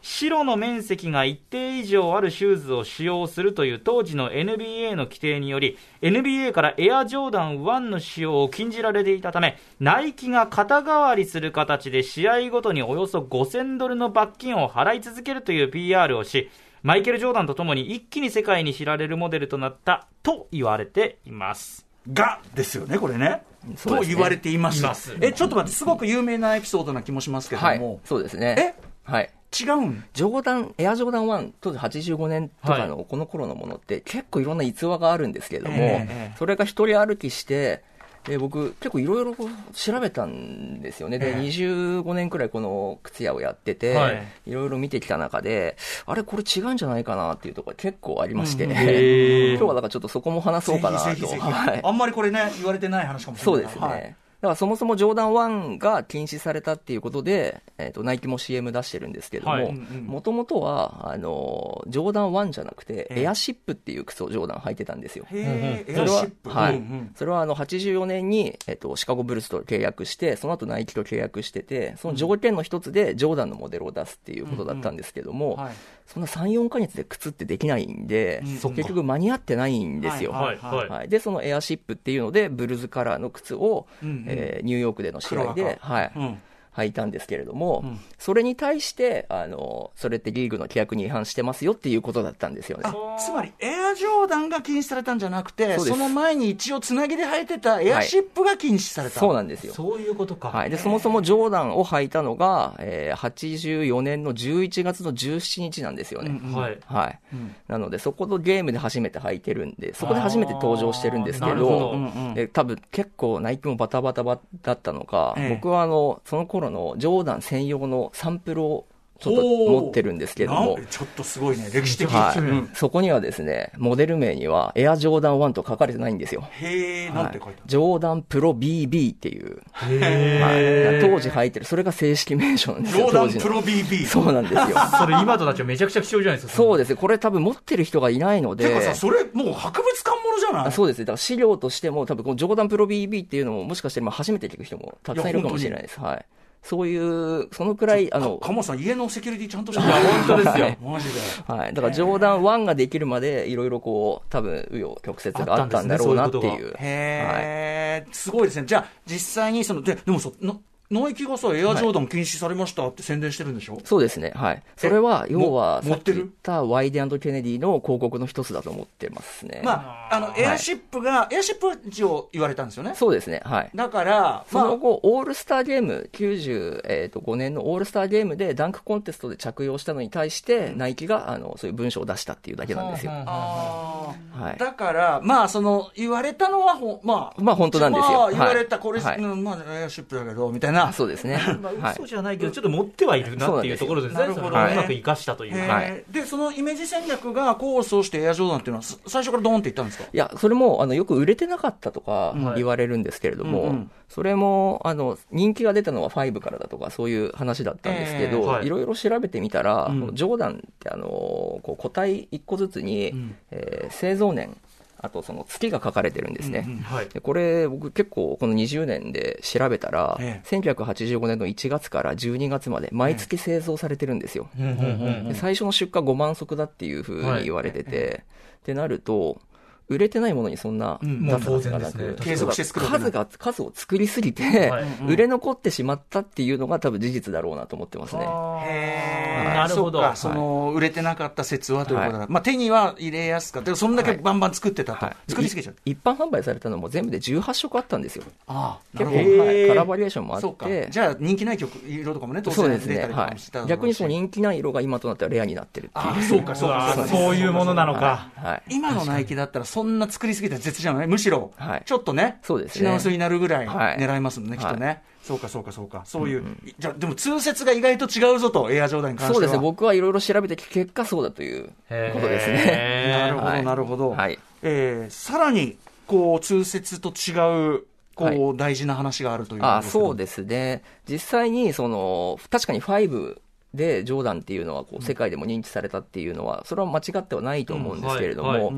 [0.07, 16.51] 白の面積が一定以上あるシューズを使用するという当時の NBA の規定により NBA からエアジョーダン1の使用を禁じられていたためナイキが肩代わりする形で試合ごとにおよそ5000ドルの罰金を払い続けるという PR をし
[16.83, 22.13] マイケル・ジョーダンとともに一気に世界に知られるモデルとなったと言われていますう。
[22.13, 23.41] が、ですよね、これね。
[23.63, 24.81] ねと言われています。
[24.81, 28.75] いますえ、ちょっと待って、すごく有名なエピソードな気もしますけどはいも、、そうですね。
[29.03, 29.31] はい。
[29.59, 30.03] 違うん？
[30.13, 36.35] ジョーダン、エアジョーダン1、当時85年とかのこの頃のものって結構いろんな逸話があるんですけれども、ええええ。
[36.37, 37.83] それが一人歩きして、
[38.25, 39.35] で僕、結構いろいろ
[39.73, 41.19] 調べたんですよね。
[41.19, 41.41] で、ええ。
[41.43, 44.23] 25年くらいこの靴屋をやってて、はい。
[44.47, 48.71] いろいろ見てきた中で、あれこれ違うんじゃないかなっていうところが結構ありまして、うん。
[48.71, 51.87] う んへー今日はだからちょっとそこも話そうかなと。
[51.87, 53.61] あんまりこれね、言われてない話かもしれない。
[53.61, 53.87] そうですね。
[53.87, 54.01] はい。
[54.01, 54.09] だ
[54.45, 63.21] からそもそもジョーダン1が禁止されたっていうことで、えっ、と、ナイキも CM 出してるんですけどはいもうんうん、もともとは、あの、ジョーダン1じゃなくて、ええ。
[63.23, 65.25] エアシップっていう靴をジョーダン履いてたんですよ。
[65.29, 66.27] それは。
[66.45, 66.81] はい、うん。
[66.81, 78.73] うんそれはあの84年に、えっと、シカゴブルースと契約して、その後ナイキと契約してて、その条件の一つでジョーダンのモデルを出すっていうことだったんですけども、はいそんな3、4ヶ月で靴ってできないんで、うん。
[78.75, 80.31] 結局間に合ってないんですよ。
[80.31, 84.25] はいはいで、そのエアシップっていうので、ブルーズカラーの靴を、うんうん。
[84.27, 86.11] えーニューヨークでの試合黒で、赤はい。
[86.15, 86.37] うん
[86.75, 87.99] 履いたんですけれども、うん。
[88.17, 92.83] それに対してあの、それってリーグの規約に違反してますよっていうことだったんですよね。
[92.85, 95.97] あつまりエアジョーダンが禁止されたんじゃなくてそうです。
[95.97, 99.73] その前に一応つなぎで履いてたエアシップが禁止された、そうなんですよ。
[99.73, 100.49] そういうことか。
[100.49, 106.39] はい、でそもそもジョーダンを履いたのが、えー84年の11月の17日なんですよね。
[106.43, 106.77] うんはい。
[106.85, 107.55] はい、うん。
[107.67, 112.33] なので、そこのゲームで初めて履いてるんで、そこで初めて登場してるんですけどど、うんうん。
[112.33, 115.49] で多分結構、ナイキもバタバタバだったのか、ええ。
[115.49, 118.86] 僕はあのその頃のジョーダン専用のサンプルを
[119.19, 119.41] ちょっと
[119.82, 120.78] 持ってるんですけれども。
[120.89, 121.69] ちょっとすごいね。
[121.73, 122.39] 歴史的、はい。
[122.39, 122.69] うん。
[122.73, 126.43] そこにはですね、モデル名には、エアジョーダン1と書かれてないんですよ。
[126.51, 127.58] へえ、なんて書いてある？
[127.65, 133.36] ジョーダンプロ BB っていう、へはい、当時履いてる、それが正式名称なんですよ、ジョーダ。
[133.36, 134.67] ンプロ BB そうなんですよ。
[134.99, 138.67] それ今となっちゃめちゃくちゃ貴重じゃないですかそうですね、これ多分持ってる人がいないので。
[138.67, 141.06] てかさそれもう博物館ものじゃないあそうですね。
[141.06, 146.01] だから資料としても、多分このジョーダンプロ BB っていうのも、もしかして今初めて聞く人もたくさんいるかもしれないです。
[146.01, 146.25] はい。
[146.65, 151.19] そういう、そのくらい、あの、か鴨さん家のセキュリティちゃんとして いや本当ですよマジで。
[151.47, 151.73] はい。
[151.75, 156.69] だからジョーダン1ができるまで、いろいろこう、多分、紆余曲折があったんだろうなっていう。
[156.80, 158.65] へえ、すごいですね。
[158.65, 160.60] じゃあ実際にそのででもその
[161.01, 164.31] ナイキがさエアジョーダン禁止されましたって宣伝してるんでしょ、そうですね。
[164.36, 164.63] はい。
[164.77, 166.17] それは、要は、さっきも持ってる？
[166.17, 169.62] 言ったワイデンケネディの広告の一つだと思ってますね。
[169.63, 173.41] まあ、あのエアシップが、エアシップは一応言われたんですよねそうですね。
[173.43, 173.69] はい。
[173.75, 183.12] だから、まあ、その後、オールスターゲーム、95年のオールスターゲームでダンクコンテストで着用したのに対して、ナイキがあのそういう文章を出したっていうだけなんですよ。
[183.12, 184.15] は
[184.53, 190.85] いだから、まあ、その言われたのはほ、まあ、まあ本当なんですよまあ、言われた、はいこれ、はいうんまあ、エアシップだけど、みたいな。
[190.93, 191.39] そうですね。
[191.62, 191.93] まあ、はい。
[191.93, 192.06] 嘘。
[192.06, 194.26] じゃないけど、ちょっと持ってはいるなっていうところですね。
[194.34, 195.74] そうまく生かしたというへか。
[195.76, 200.06] ーで、そのイメージ戦略が功を奏してエアジョーダンっていうのは、す最初からドーンっていったんですか？
[200.12, 202.58] いや、それも、あの、よく売れてなかったとかはい。
[202.58, 203.91] 言われるんですけれども、うんうん。
[204.10, 208.65] それも、あの、人気が出たのは5からだとか、そういう話だったんですけど、えーはい。
[208.65, 213.36] いろいろ調べてみたら、ジョーダンって、あの、こう個体1個ずつに、ん。
[213.52, 214.56] えー製造年、
[215.05, 216.65] あとその月が書かれてるんですね。
[216.67, 217.09] うんうんはい。
[217.09, 224.49] でこれ、僕結構この20年で調べたら、え1985年の1月から12月まで毎月製造されてるんですよ。
[224.59, 228.23] うんうんうんで最初の出荷5万足だっていうふうに言われてて、
[228.59, 229.39] ってなると、
[229.88, 231.26] 売れてないものにそんなうん。
[231.26, 238.24] 出すはずがなく、継続して作るわけない数が、数を作りすぎてはい、売れ残ってしまったっていうのが多分事実だろうなと思ってますね。
[238.24, 239.54] へー。
[239.56, 240.15] なるほど。
[240.15, 245.15] その売れてなかった説はということだ、まあ、手には入れやすかった、そんだけバンバン作ってたと、はい。
[245.30, 245.76] 作りすぎちゃう。
[245.86, 248.24] い一般販売されたのも全部で18色あったんですよ。
[248.48, 249.45] ああ、な結構、るほど。
[249.45, 250.88] はい、カラーバリエーションもあそうかって。
[250.89, 252.95] じゃあ、人気ない曲、色とかもね、当然そうですね。
[252.95, 253.62] 出たりとかはもしてただ。
[253.62, 253.69] ろうしい。
[253.69, 256.06] 逆にその人気ない色が今となってはレアになってるっていう。
[256.06, 258.30] ああ、そうか、そうか、あそういうものなのか。
[258.36, 258.76] はい。
[258.76, 261.07] 今のナイキだったら、そんな作りすぎたら絶じゃない？
[261.07, 265.03] むしろはい、ちょっとね、そうですね品薄になるぐらいはい狙いますもんね、きっとね。
[265.21, 266.03] そうか、そうか、そうか。
[266.05, 266.43] そういう、
[266.77, 269.33] じゃあ、でも通説が意外と違うぞと、エアジョーダンに関しては。
[269.33, 269.59] そうですね。
[269.59, 273.17] 僕はいろいろ調べて結果そうだということですね。
[273.19, 274.09] なるほど、はいなるほど。
[274.11, 277.31] はいえーさらに、こう、通説と違
[277.77, 280.83] う、こう、はい大事な話があるというあそうでですね。
[281.09, 283.38] 実際に、その、確かに5
[283.75, 288.73] でジョーダンっていうのはこう世界でも認知されたっていうのは、それは間違ってはないと思うんですけれども、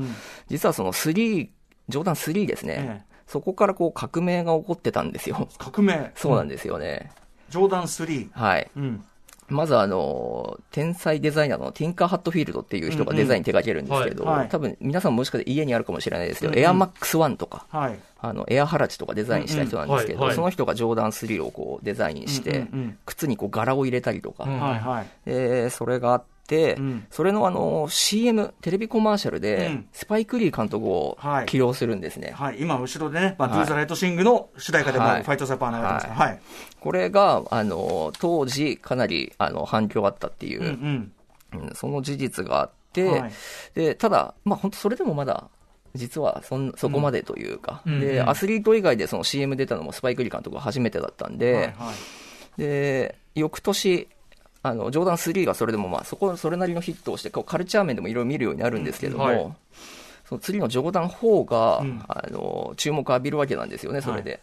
[0.48, 2.74] 実はその3、ジョーダン3ですね。
[2.78, 5.48] ええそこからこう革命が起こってたんですよ。
[5.58, 6.12] 革命。
[6.16, 7.12] そうなんですよね。
[7.50, 8.30] ジョーダン3。
[8.32, 8.70] はい。
[8.74, 9.04] うん。
[9.48, 17.98] まずあの、天才デザイナーのティンカー・ハットフィールドっていう人がデザイン手掛けるんですけど、うんうんはいはい多分皆さんもしかして家にあるかもしれないですけど、うんうんエアマックス1とか、はい。
[18.20, 20.36] あの、エアハラチとかデザインした人なんですけど、うんうんはいはい。
[20.36, 24.46] その人がジョーダン3をこうデザインして、うんうんうん靴にこう柄を入れたりとか。
[25.24, 32.32] でそれがあって、うんそれのあの CM、テレビコマーシャルうでん、スパイク・リー監督をはい起用するんですね。
[32.34, 32.60] はい。
[32.60, 36.18] 今、後ろでね、まあ、はいドゥーザ・ライト・シングの主題歌でもファイト・ザ・パー流れてますから。
[36.18, 36.40] はい。
[36.80, 41.12] これが、あの、当時かなりあの反響があったっていう、うん
[41.52, 41.60] うん。
[41.60, 43.32] うんその事実があって、はい
[43.74, 45.48] でただ、まあ本当それでもまだ、
[45.94, 51.74] 実はそんそこまでというか、うんで、うんアスリート以外でその CM 出たのもスパイク・リー監督が初めてだったんで、はいはい
[52.58, 54.08] で、翌年、
[54.62, 59.52] あの、ジョーダン3がそれでもまあ、そこ、それなりのヒットをして、こうカルチャー面でもいろいろ見るようになるんですけども、うんはい。
[60.28, 62.02] その次のジョーダン4が、うん。
[62.08, 64.40] あの、注目を浴びるわけなんですよね、それで。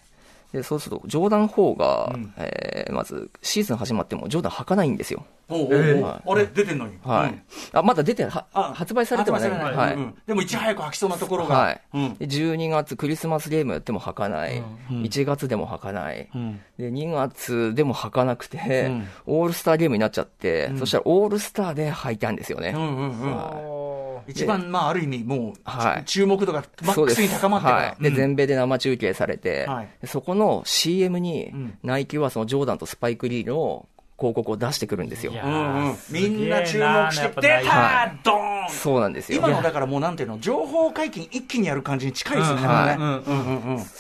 [0.53, 5.25] で、そうすると、ジョーダン4が、うんえーまず、シーズン始まっても、ジョーダン履かないんですよ。
[5.47, 6.97] おうおうおうえあれ、出てんのに。
[7.03, 7.29] はい。
[7.29, 7.41] うん
[7.73, 9.51] あ、まだ出て、はあ発売されてはない。
[9.51, 9.93] はい。
[9.93, 11.55] うんうんでも、いち早く履きそうなところが。
[11.55, 12.13] はいうん。
[12.15, 14.61] で12月クリスマスゲームやっても履かない、う
[14.93, 22.73] ん1月でも履かない、うんで2月でも履かなくて、うんオールスターゲームになっちゃって、そしたらオールスターで履いたんですよね。
[22.75, 23.74] うんうんうん。
[24.25, 26.05] は一番、まあ、ある意味、もう、はい。
[26.05, 27.77] 注目度がマックスに高まってから。
[27.77, 28.15] はい、で、うん。
[28.15, 29.89] 全米で生中継されて、はい。
[30.01, 35.31] でそこの CM にうん、ナイキはそのジョーダンとスパイク・リーの広告を出してくるんですよ。
[35.33, 35.35] い。
[35.35, 35.95] やうんうん。
[35.95, 37.63] すげえみんな注目して、出
[38.23, 39.39] ドーンそうなんですよ。
[39.39, 42.97] 今のだからもうなんていうの、情報解禁一気にやる感じに近いですよね。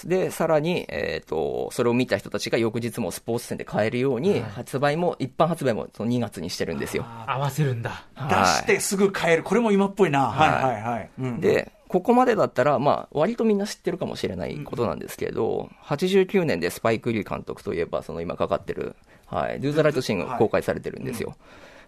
[0.05, 7.05] で、さらに、えっ、と、それを見た人たちが翌日もスポーツ店で買えるように、発売も、一般発売もその2月にしてるんですよ。
[7.27, 8.05] 合わせるんだ。
[8.15, 9.43] 出してすぐ買える。
[9.43, 10.27] これも今っぽいな。
[10.27, 11.09] はいはいはい。
[11.19, 18.95] うんで、ここまでだったら、まあ、割とみんな知ってるかもしれないことなんですけど、89年でスパイク・リー監督といえば、その今かかってる、
[19.27, 21.35] はい、ドゥーザ・ライト・シングが公開されてるんですよ。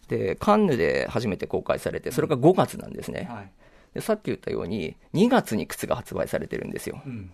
[0.08, 3.28] で、カンヌで初めて公開されて、それが5月なんですね。
[3.30, 3.52] はい
[3.94, 7.02] でさっき言ったように、2月に靴が発売されてるんですよ。
[7.06, 7.32] うん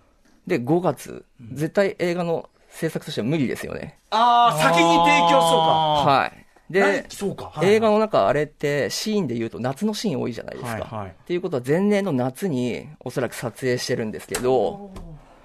[0.48, 4.00] で、5月、絶対映画の制作としては無理ですよね。
[4.10, 6.12] ああ、先に提供そうか。
[6.12, 6.46] はい。
[6.74, 7.52] で何、そうか。
[7.54, 10.70] はい映画の中、あれって、シーンで言うと夏のシーン多いじゃないですか。
[10.70, 14.92] はいはいっていうことは、前年の夏におそらく撮影してるんですけど、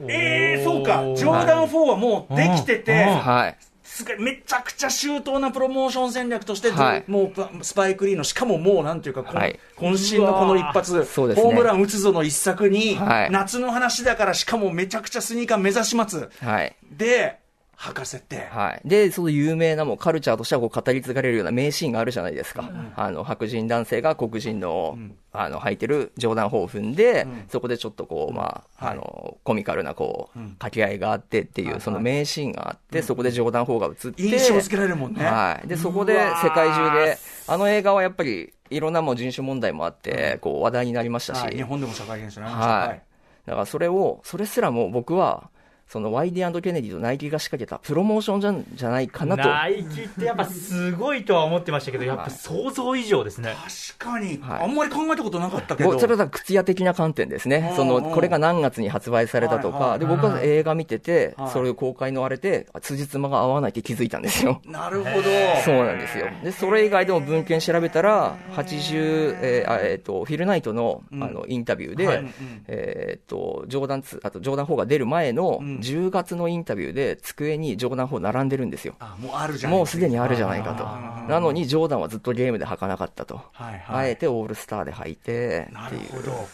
[0.01, 1.03] ええそうか。
[1.17, 3.57] ジョーダン4はもうできてて、はい。
[3.99, 16.29] すごいめちゃくちゃ周到なプロモーション戦略として、はいもうパスパイク・リーの、しかももうなんていうか、こんはい渾身のこの一発、ねホームラン打つぞの一作に、はい夏の話だから、しかもめちゃくちゃスニーカー目指します。
[16.41, 16.77] はい。
[16.89, 17.41] で、
[17.79, 18.81] 履かせて、はい。
[18.85, 22.69] で、その有名なもうカルチャーとしてはこう語り継がれるような名シーンがあるじゃないですか。
[22.97, 24.99] あの、白人男性が黒人の、
[25.33, 28.95] あの、履いてるジョーダン砲を踏んで、そこでちょっとこう、まあ、はい。
[28.95, 35.25] あの、コミカルなこう、掛け合いがあってっていう、はいその名シーンがあって、そこでジョーダン砲が映って、印象付けられるもんね。
[35.25, 35.69] はい。
[35.69, 41.55] で、そこで世界中で、あの映画はやっぱり、いろんなもう人種問題もあって、こう、話題になりましたし、はい。
[41.55, 42.75] 日本でも社会現象になりました。
[42.75, 43.03] はい。
[43.47, 45.49] だからそれを、それすらも僕は、
[45.88, 49.48] その YD& ケネディとナイキが仕掛けたプロモーションじゃんじゃないかなと。
[49.48, 53.55] ナイキってやっぱすごいとは思ってましたけど、やっぱ想像以上ですね。
[53.96, 55.90] 確かに、はいあんまり考えたことなかったけど。
[55.90, 57.72] 僕それは靴屋的な観点ですね。
[57.74, 64.61] その、これが何月に発売されたとか、はいはいで、僕は映画見ててはい、それを公開のあれで、辻褄が合わないって気づいたんですよ。
[64.66, 65.22] なるほど。
[65.64, 66.27] そうなんですよ。
[66.44, 72.35] で、それ以外でも文献調べたら、80、えーあえーと、フィルナイトの、あの、インタビューで、はいうん
[72.66, 78.95] えーと、ジョーダン2、あとジョーダン4が出る前のうん10月のインタビューで、机にジョーダン4並んでるんですよ。
[78.99, 79.73] あ、もうあるじゃん。
[79.73, 80.85] もうすでにあるじゃないかと。
[81.31, 83.41] なのに、ジョーダンはずっとゲームで履かなかったと。
[83.53, 84.07] はいはい。
[84.07, 86.03] あえてオールスターで履いて、なっていう。
[86.03, 86.49] るほど。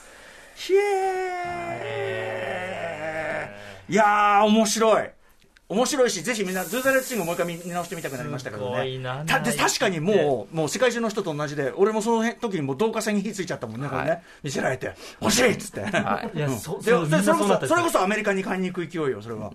[0.54, 5.10] ひえーいやー、面白い。
[5.66, 9.24] 面白いし、ぜひみんな、 Do The Right Thing もう一回見直してみたくなりましたけどねな。
[9.24, 14.22] たで確かにもう、もう世界中の人と同じで、俺もその辺時にもう導火線に火ついちゃったもんね、これね。
[14.42, 15.80] 見せられて、欲しいっつって。
[15.80, 19.52] いやうんそれこそ、それこそアメリカに買いに行く勢いよ、それは。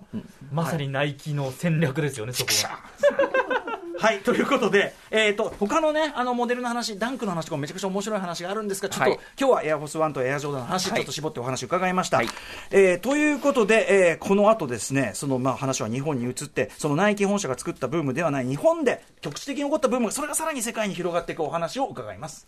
[0.52, 3.59] まさにナイキの戦略ですよね、そこは。
[4.00, 12.16] はい、ということで、えっ、と、他のね、あの、モデルの話、ダンクの話とかもめちゃくちゃ面白い話があるんですが、ちょっと、はい今日はエアフォースワンとエアジョーダンの話、はいちょっと絞ってお話伺いました。
[12.16, 12.28] はい
[12.70, 22.46] えーということで、えーこの後ですね、その、まあ、話は日本に移って、そのナイキ本社が作ったブームではない日本で局地的に起こったブームが、それがさらに世界に広がっていくお話を伺います。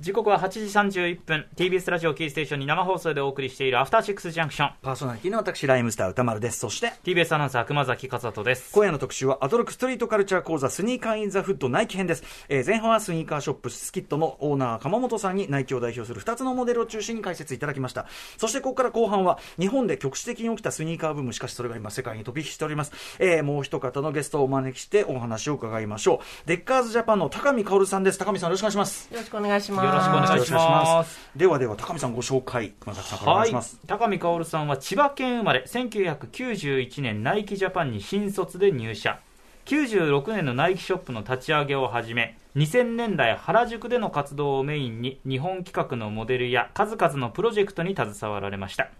[0.00, 0.48] 時刻は8
[0.90, 6.58] 時31分 TBS ラジオキーステーションに生放送でお送りしているアフターシックスジャンクションパーソナリティの私、ライムスター歌丸です。
[6.58, 18.06] そして、TBS アナウンサー熊崎和人です今夜の特集はアドロックストリートカルチャー講座スニーカーインザフッドナイキ編です、えー前半はスニーカーショップスキットのオーナー鎌本さんにナイキを代表する2つのモデルを中心に解説いただきました。
[18.36, 21.32] そしてここから後半は日本で局地的に起きたスニーカーブーム。
[21.32, 26.48] しかしそれが今世界に飛び火しております、えーもう一方のゲストをお招きしてお話を伺いましょう。
[26.48, 28.18] デッカーズジャパンの高見薫さんです。
[28.18, 29.08] 高見さんよろしくお願いします。
[29.12, 29.86] よろしくお願いします。
[29.86, 31.20] よろしくお願いします。
[31.36, 35.64] ではでは高見さんご紹介熊崎さんからお願はいいします、高見薫さんは千葉県生まれ。
[35.66, 39.18] 1991年ナイキジャパンに新卒で入社。
[39.66, 48.90] 96年のナイキショップの立ち上げをはじめ2000年代原宿での活動をメインに日本企画のモデルや数々のプロジェクトに携わられました。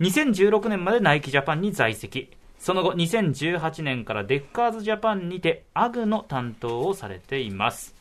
[0.00, 2.30] 2016年までナイキジャパンに在籍。
[2.58, 7.97] その後2018年からデッカーズジャパンにてアグの担当をされています。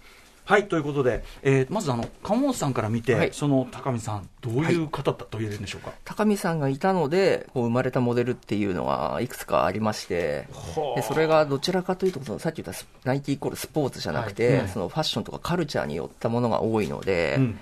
[0.47, 3.29] はいということで、えーまずあの鎌本さんから見て、はい。
[3.33, 10.47] その高見さんどういう方だと言えるんでしょうか、高見さんがいたので、こう生まれたモデルっていうのはいくつかありまして、
[10.95, 14.67] でそれがどちらかというと、そのさっき言ったスナイキイコールスポーツじゃなくて、はい。
[14.69, 17.59] そのファッションとかカルチャーによったものが多いので、うん。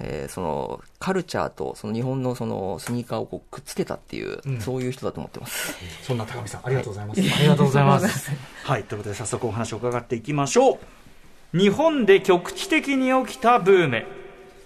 [0.00, 4.60] えーそのカルチャーとその日本のそのスニーカーをこうくっつけたっていう、うん。
[4.60, 5.74] そういう人だと思ってます。
[6.04, 8.30] そんな高見さんありがとうございます、 ありがとうございます。
[8.62, 10.78] はい、ということで早速お話を伺っていきましょう。
[11.54, 14.06] 日本で局地的に起きたブーム。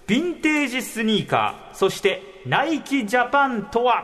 [0.07, 4.03] ヴィンテージスニーカーそしてナイキジャパンとは？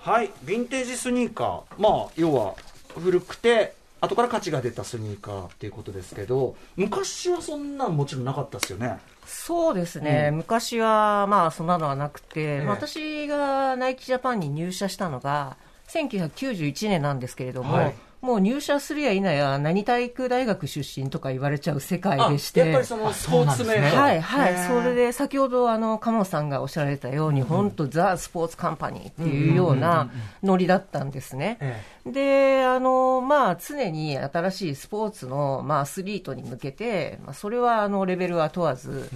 [0.00, 2.54] はい、ヴィンテージスニーカー、まあ、要は
[2.98, 8.98] 古くて、後から価値が出たスニーカーっていうことですけど、昔はそんなんもちろんなかったですよね。
[9.24, 15.56] そうですね、昔はまあそんなのはなくて、えまあ私がナイキジャパンに入社したのが
[15.88, 22.60] 1991年なんですけれども、はいもう入社するや否や何体育大学出身とか言われちゃう世界でして。
[22.60, 24.00] やっぱりそのスポーツメーカー。
[24.00, 30.10] はいはい、それで先ほどあの鴨さんがおっしゃられたように、本当、ザ・スポーツカンパニーっていうような
[30.42, 31.58] ノリだったんですね。
[31.60, 39.10] えで、あの、まあ、常に新しいスポーツの、まあ、アスリートに向けて、まあ、それは、あの、レベルは問わず、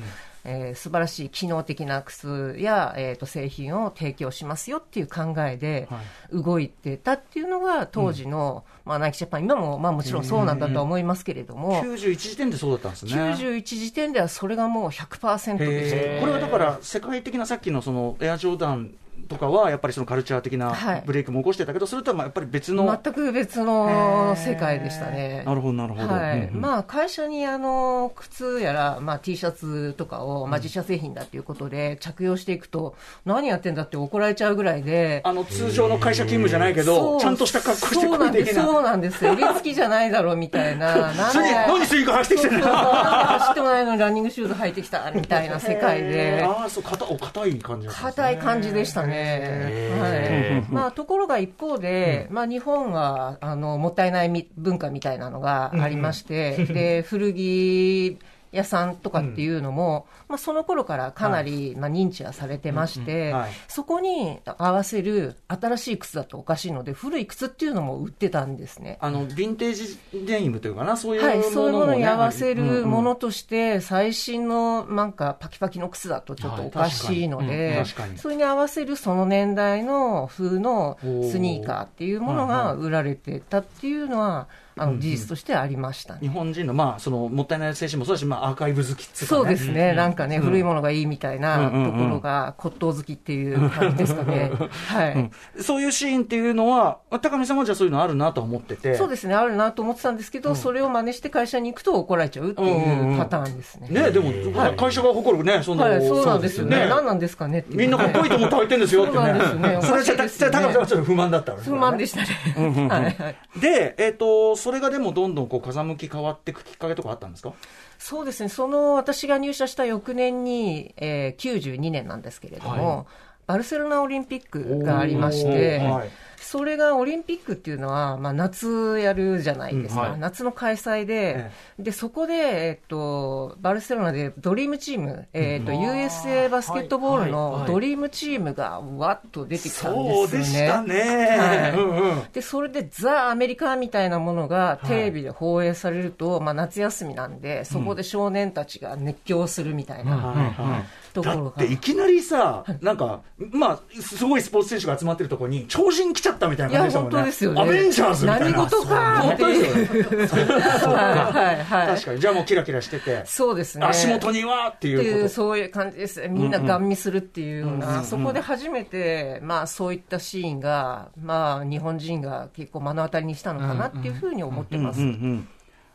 [0.44, 5.88] えー素晴らしい機能的な靴や、えー、と製品を提供しますよっていう考えで
[6.32, 13.12] 動いてたっていうのが当時の、まあ、ナイキジャパン今も、まあ、もちろんそうなんだとは思いますけれども、91時点でそうだったんですね。
[13.12, 16.20] 91時点ではそれがもう100%でした。
[16.20, 18.92] これはだから世界的なさっきのそのエアジョーダン
[19.30, 22.98] とかはやっぱりそのカルチャー的なはいブレイクも起こしてたけど、それとはまあやっぱり別の。
[23.02, 25.44] 全く別の世界でしたね。
[25.46, 26.08] なるほどなるほど。
[26.08, 35.22] はいまあ、会社にあの靴やら、まあ、T シャツとかを、まあ、自社製品だということで着用していくと、何やってんだって怒られちゃうぐらいで。
[35.24, 38.18] あの通常の会社勤務じゃないけど、ちゃんとした格好してそうな。
[38.18, 39.32] そうなんですよ。
[39.32, 41.12] 襟付きじゃないだろうみたいな。
[41.14, 46.42] 何スニーカー走ってきてんの走ってもないのにランニングシューズ履いてきたみたいな世界で。
[46.42, 49.19] ああ、そう、硬い感じ硬い感じでしたね。
[49.20, 50.72] はい。
[50.72, 58.18] まあ、ところが一方で、まあ、日本は、あの、もったいないみ文化みたいなのがありまして、で、古着
[58.52, 63.50] 屋さんとかっていうのも、まあ、その頃からかなり、まあ、認知はされてまして、はい。
[63.68, 68.98] そこに合わせる新しい靴だとおかしいので、古い靴っていうのも売ってたんですね。
[69.00, 78.12] あの、ヴィンテージデニムというかな、そういうものも、ねはい、そういうものに合わせるものとして、最新のなんかパキパキの靴だとちょっとおかしいのはいで確かに。
[78.12, 86.20] うんそれに合わせるその年代の風のスニーカーっていうものが売られてたっていうのは、あの事実としてありましたね。
[86.22, 89.12] 日本人の、まあ、その、もったいない精神もそうだし、まあ、アーカイブ好きっね。
[89.14, 94.52] そうですね、なんかね、古いものがいいみたいなところが骨董好きっていう感じですかね。
[94.88, 95.30] はい。
[95.62, 98.94] そういうシーンっていうのは、高見さんはじゃあそういうのあるなと思ってて。
[98.94, 103.88] そうですね、あるなと思ってたんですけど、それを真似して会社に行くと怒られちゃうっていうパターンですね。
[103.88, 104.30] ね、でも、
[104.76, 106.76] 会社が誇るね、その、はい、そうなんですよね。
[106.76, 109.68] ね何なんですかねみんなかっこいいと思って履いてるんですよってそうなんですね。
[109.76, 112.88] ねそれじゃ、高見さんはちょっと不満だったわね不満でしたね。
[112.88, 113.60] はいはい。
[113.60, 117.52] で、えっ、と、それがでもどんどんこう風向き変わっていくきっかけとかあったんですか？
[117.98, 123.06] そうですね、その私が入社した翌年に、えー、92年なんですけれども、
[123.46, 130.20] バルセロナオリンピックがありまして、はいそれがオリンピックっていうのは、まあ、夏やるじゃないですか、うんはい。
[130.20, 140.26] 夏の開催で、でそこで、えっと、バルセロナでドリームチーム、えっと USA バスケットボールのドリームチームがわっと出てきたんですよね。
[140.26, 141.00] そうでしたね。
[141.38, 142.32] はい。
[142.32, 150.16] でそれでザ・アメリカみたいなものがテレビで放映されると、まあ、夏休みなんで、そこで少年たちが熱狂するみたいな。
[150.16, 151.50] はいはいだところが。
[151.50, 153.20] っていきなりさ、なんか、
[153.52, 157.16] まあ、すごいスポーツ選手が集まってるところに、超人来ちゃったみたいな感じでしたもんね。
[157.16, 157.62] 本当ですよね。
[157.62, 158.50] アベンジャーズみたいな。
[158.50, 160.28] 何事かって いう。
[160.28, 161.86] はいはいはい。
[161.88, 162.20] 確かに。
[162.20, 163.86] じゃあもうキラキラしてて、そうですね。
[163.86, 175.00] 足元にはっていうそういう感じですみんなガン見するっていうような、そこで初めて、まあ、そういったシーンが、まあ、日本人が結構目の当たりにしたのかなっていうふうに思ってます。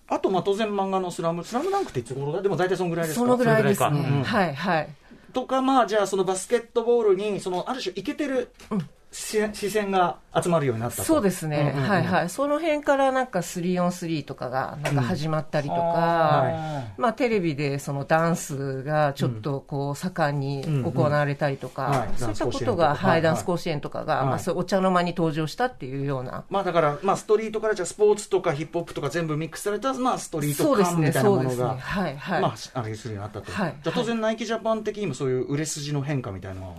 [0.08, 2.42] あと、まあ、当然漫画のスラム、スラムダンクっていつ頃だ？
[2.44, 3.26] でも大体そのぐらいですか？
[3.26, 4.22] そのぐらいですね。
[4.24, 4.88] はいはい。
[5.36, 8.90] とか、まあ、じゃあ、そのバスケットボールに、その、ある種、イケてるうん。
[9.16, 11.04] 視線が集まるようになったと。
[11.04, 11.90] そうですね、うんうんうん。
[11.90, 22.10] はいはい、その辺からなんか 3on3 とかがなんか始まったりとか、はまあ、テレビでそのダンスがちょっとこう盛んに行われたりとか、はい。
[22.18, 24.26] そういったことが、はい、はいダンス甲子園とかが、はい。
[24.26, 26.44] まあ、そお茶の間に登場したっていうような。
[26.50, 32.42] まあだから、まあ、ストリートからじゃあスポーツとかヒップホップとか全部ミックスされた、まあ、ストリート感みたいなものが、はいはい。
[32.42, 33.52] まあ、あれするようになったと。
[33.52, 33.76] はい。
[33.82, 36.76] じゃあ当然、ナイキジャパン的にもそういう売れ筋の変化みたいなのは。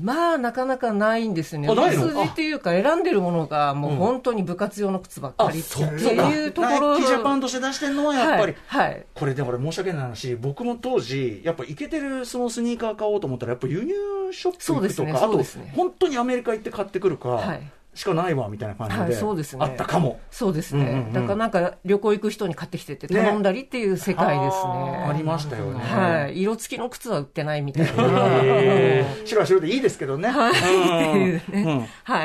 [0.00, 1.68] まあ、なかなかないんですよね。
[1.68, 2.04] あないの？
[2.04, 6.52] 売れ筋っていうか、選んでるものが、もう本当に部活用の靴ばっかりっていう。
[6.52, 6.92] ところ。
[6.94, 9.06] ナイキジャパンとして出してるのはやっぱり、はいはい。
[9.14, 15.42] これでも俺申し訳ない話、僕も当時、やっぱイケてるそのスニーカー買おうと思ったら、やっぱ輸入ショップ行くとそうですねか、あと
[15.76, 17.70] 本当にアメリカ行って買ってくるか、はい
[18.00, 19.62] しかないわみたいな感じで、はいそうですね。
[19.62, 20.18] あったかも。
[20.30, 21.12] そうですね、うんうんうん。
[21.12, 25.04] だからなんか旅行行く人に買ってきてって頼んだりっていう世界ですね。
[25.06, 25.80] ありましたよね。
[25.80, 27.90] はい、色付きの靴は売ってないみたいな。
[29.26, 30.30] 白は白でいいですけどね。
[30.30, 30.50] は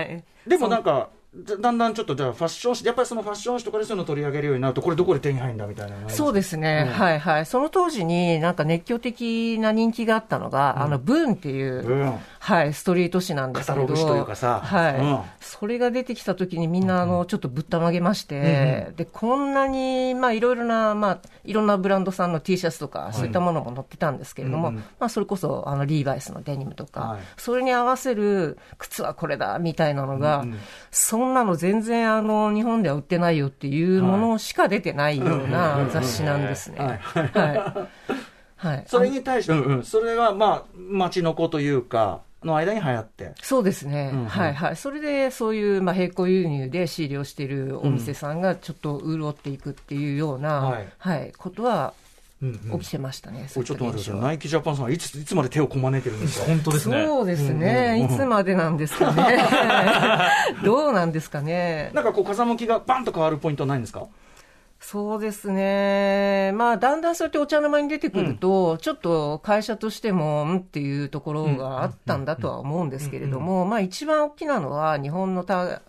[0.01, 0.23] い。
[0.47, 7.45] でもなんか、だだんだんちょっとじゃあファッション誌、やっぱりそのファッション誌とかでそういうの取り上げるようになると、これどこで手に入るんだみたいなそうですね、はいはい。
[7.45, 12.13] その当時になんか熱狂的な人気があったのが、あの、ブーンっていう、うん
[12.45, 14.23] はい、ストリート誌なんですけど。
[14.23, 14.61] かさ。
[14.63, 14.97] はい。
[14.99, 15.19] うん。
[15.41, 27.19] それが出てきた時にみんな、あの、ちょっとぶったまげまして、で、こんなに、まあ、いろいろな、まあ、いろんなブランドさんの T シャツとか、そういったものも載ってたんですけれども、うんまあ、それこそ、あの、リーバイスのデニムとか、はい。
[27.35, 30.45] それに合わせる靴はこれだ、みたいなのが、
[30.91, 36.99] そんなの全然、あの、日本では売ってないよっていうものしか出てないような雑誌なんですね。
[37.33, 38.05] はい。
[38.55, 38.83] はい。
[38.85, 43.33] それに対して、うんうん、それがまあ、街の子というか、の間に流行って。
[43.41, 44.25] そうですね、うんうん。
[44.27, 51.93] はいはい、それでそういう、まあ、並行輸入で仕入れをしているお店さんがちょっと潤っていくっていうような、ははいいことは
[52.41, 52.79] うんうん。
[52.79, 54.21] 起きてましたね、これちょっと待ってください。
[54.21, 56.45] ナイキジャパンさんはいつ、いつまで手をこまねてるんですか？
[56.45, 57.05] 本当ですね。
[57.05, 59.39] そうですね、いつまでなんですかね、
[60.65, 61.91] どうなんですかね。
[61.93, 64.05] なんかこう風向きがバンと変わるポイントはないんですか？
[64.87, 75.81] そうですね、まあ、だんだんそうやってお茶の間に出てくると、ちょっと会社としても、うんっていうところがあったんだとは思うんですけれども、まあ、一番大きなのは、日本のた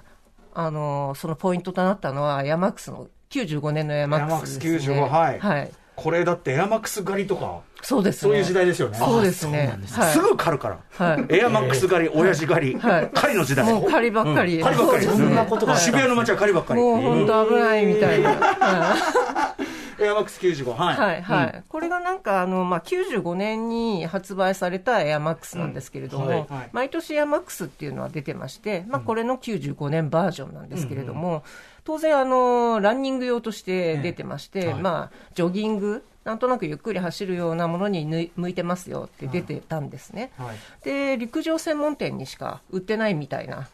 [0.55, 4.97] あのそのポイントとなったのは、ヤマックスの95年のヤマックスです、ね。
[4.97, 5.73] ヤマックス95はいはい。
[5.97, 8.31] これだってエアマックス狩りとか、そうですね。
[8.31, 8.99] そういう時代ですよね。
[8.99, 9.79] そうですね。
[9.91, 10.79] はいすぐ狩るから。
[10.91, 13.65] はいエアマックス狩り、親父狩り、はい狩りの時代。
[13.65, 14.57] もう狩りばっかり。
[14.59, 15.07] うん狩りばっかり。
[15.07, 16.81] そんなことが渋谷の街は狩りばっかり。
[16.81, 18.31] もう本当危ないみたいな。
[18.31, 20.97] は いエアマックス95、はい。
[20.97, 31.43] はいはい、これがなんかあの、まあ、95年に発売されたエアマックスなんですけれども、うんはいはい毎年エアマックスっていうのは出てまして、まあ、これの95年バージョンなんですけれども、
[31.87, 40.33] 当然あの、ランニング用として出てまして、まあ、ジョギング、なんとなくゆっくり走るようなものに向いてますよって出てたんですね。
[40.37, 40.57] はい。
[40.83, 43.69] で陸上専門店にしか売ってないみたいな、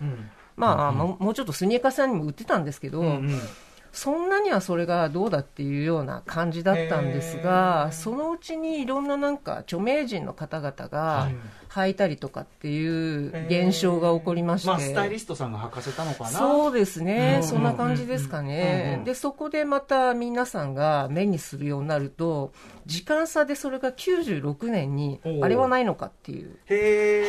[0.56, 3.02] まあ、もうもうちょっとスニーカーさんにも売ってたんですけど、
[3.92, 11.30] そんなにはそれがどうだっていうような感じだったんですが、そのうちにいろんななんか著名人の方々が
[11.74, 16.30] 履いたりとかっていう現象が起こりまして、まあ、スタイリストさんが履かせたのかな？
[16.30, 17.48] そうですね、うん。
[17.48, 22.52] そんな感じですかね、うんうんでそこでまた皆さんが目にするようになると、
[22.86, 26.56] 時間差でそれが96年にあれはないのかっていう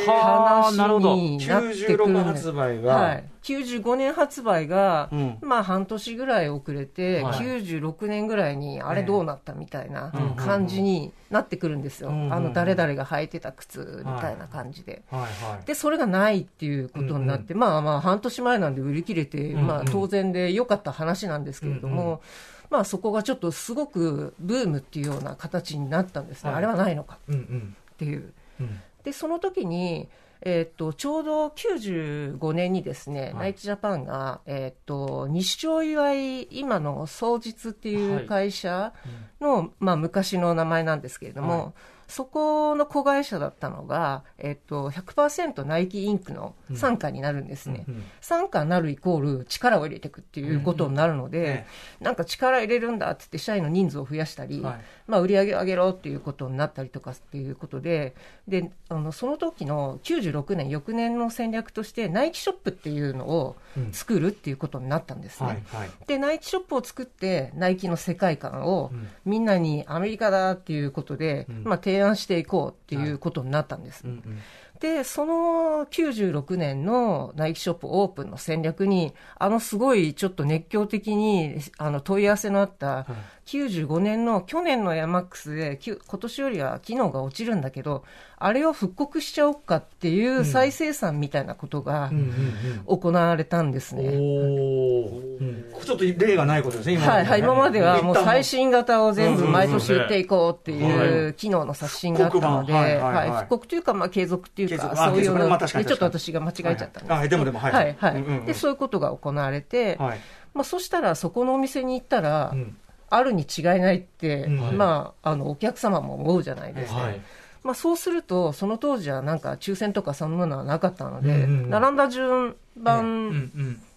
[0.08, 5.38] 話になってくる96発売が、はい、95年発売が、うん。
[5.42, 7.40] まあ半年ぐらい遅れて、はい。
[7.40, 10.36] 96年ぐらいにあれどうなったみたいなうん。
[10.36, 15.02] 感じになってくるんですよ、うんうんあの誰々が履いてた靴みたいな感じで。
[15.10, 15.22] はい。
[15.22, 22.22] はいでそれがないっていうことになって、まあまあ半年前なんで売り切れて、まあ、当然で良かった話なんですけれども、
[22.70, 26.58] まあ、そこがちょっとすごくブームっていうような形になったんですね、はい。
[26.60, 27.76] あれはないのかうんうん。
[27.94, 28.34] っていう。
[28.60, 28.82] うん。
[29.04, 30.08] でその時に
[30.46, 38.94] えーっとちょうど95年にですね、ナイキジャパンが、えーっと西町祝い今の双日っていう会社
[39.40, 41.72] の、まあ、昔の名前なんですけれども、は
[42.08, 47.86] そこの子会社だったのが、えーっと100%ナイキインクの傘下になるんですね。
[47.88, 51.66] うん傘下になるイコール力を入れていくっていうことになるので、
[52.00, 52.04] え。
[52.04, 54.82] なんか力入れるんだって言って社員の人数を増やしたり、はい。
[55.08, 58.16] まあ、売り上げを上げろっていうことになったりとかっていうことで
[58.48, 63.56] であのその時の96年翌年の戦略としてナイキショップっていうのを
[63.94, 65.48] 作るっていうことになったんですね。
[65.48, 65.90] はいはい。
[66.08, 69.08] でナイキショップを作ってナイキの世界観をうん。
[69.26, 71.64] みんなにアメリカだっていうことで、ん。
[71.64, 74.04] まあ、提案していこうっていうことになったんです。
[74.04, 74.40] うんうん。
[74.84, 83.08] でその96年のナイキショップオープンの戦略にあのすごいちょっと熱狂的にあの問い合わせのあった
[83.46, 88.04] 95年の去年のヤマックスできゅ今年よりは機能が落ちるんだけど
[88.38, 94.04] あれを復刻しちゃおうかっていう再生産みたいなことがうんうん行われたんですね。
[94.04, 95.40] うんおー。
[95.40, 95.66] うん。
[95.84, 97.18] ちょっと例がないことですね今までね。
[97.20, 101.28] はいはい、今まではもう最新型を全部毎年売っていこうってうんうんうんい。
[101.30, 103.30] う機能の刷新があったので、復刻版はいはいはい。
[103.30, 103.44] はい。
[103.44, 107.02] 復刻というか、まあ継続っていうか、そういうのまあちょっと私が間違えちゃったんです。
[107.02, 107.20] けどはい。
[107.20, 107.72] はいでもでもはい。
[107.72, 108.16] はいはい。
[108.16, 108.46] うんうんうん。
[108.46, 110.20] でそういうことが行われて、はい。
[110.54, 112.78] まあ、そしたらそこのお店に行ったら、うん
[113.16, 114.78] あるに違いないって、うん。
[114.78, 117.02] まあ、あのお客様も思うじゃないですか。
[117.02, 117.22] はい。
[117.64, 123.52] まあ、そうすると、その当時はなんか抽選とかそんなのはなかったので、並んだ順番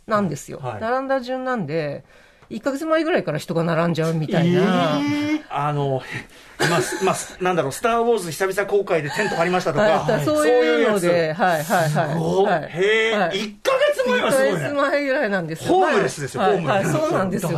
[0.06, 0.80] なんですよ、はい。
[0.80, 2.04] 並んだ順なんで、
[2.50, 5.00] 1か月前ぐらいから人が並んじゃうみたいな、
[5.48, 6.02] あの、
[6.59, 12.14] まあ、まあ、なんだろう、スター・ウォーズ久々公開でテント張りましたとか、はいそういうので、やはいはいはい。
[12.14, 13.38] つおはいへえ、はい。
[13.38, 14.80] 1ヶ月前は1すごいヶ月ね。
[14.80, 15.74] 前ぐらいなんですよ。
[15.74, 16.86] ホームレスですよはいホームレス。
[16.92, 17.50] はい、そうなんですよ。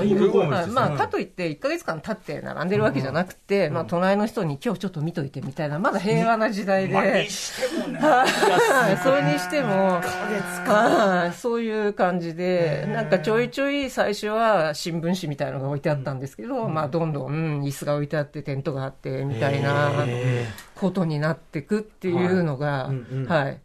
[0.68, 6.94] まあ、かといって、1ヶ月間経って並んでるわけじゃなくて、まあ、隣の人に今日ちょっと見といてみたいな、まだ平和な時代で。
[6.94, 8.24] まあ、にしてもね、は
[8.92, 19.92] い、それにしても、はいそういう感じで、なんかちょいちょい最初は新聞紙みたいなのが置いてあったんですけど、まあどんどん、椅子が置いてあって、テントがあって、みたいな
[20.74, 22.90] ことになってくっていうのが、
[23.26, 23.60] はい。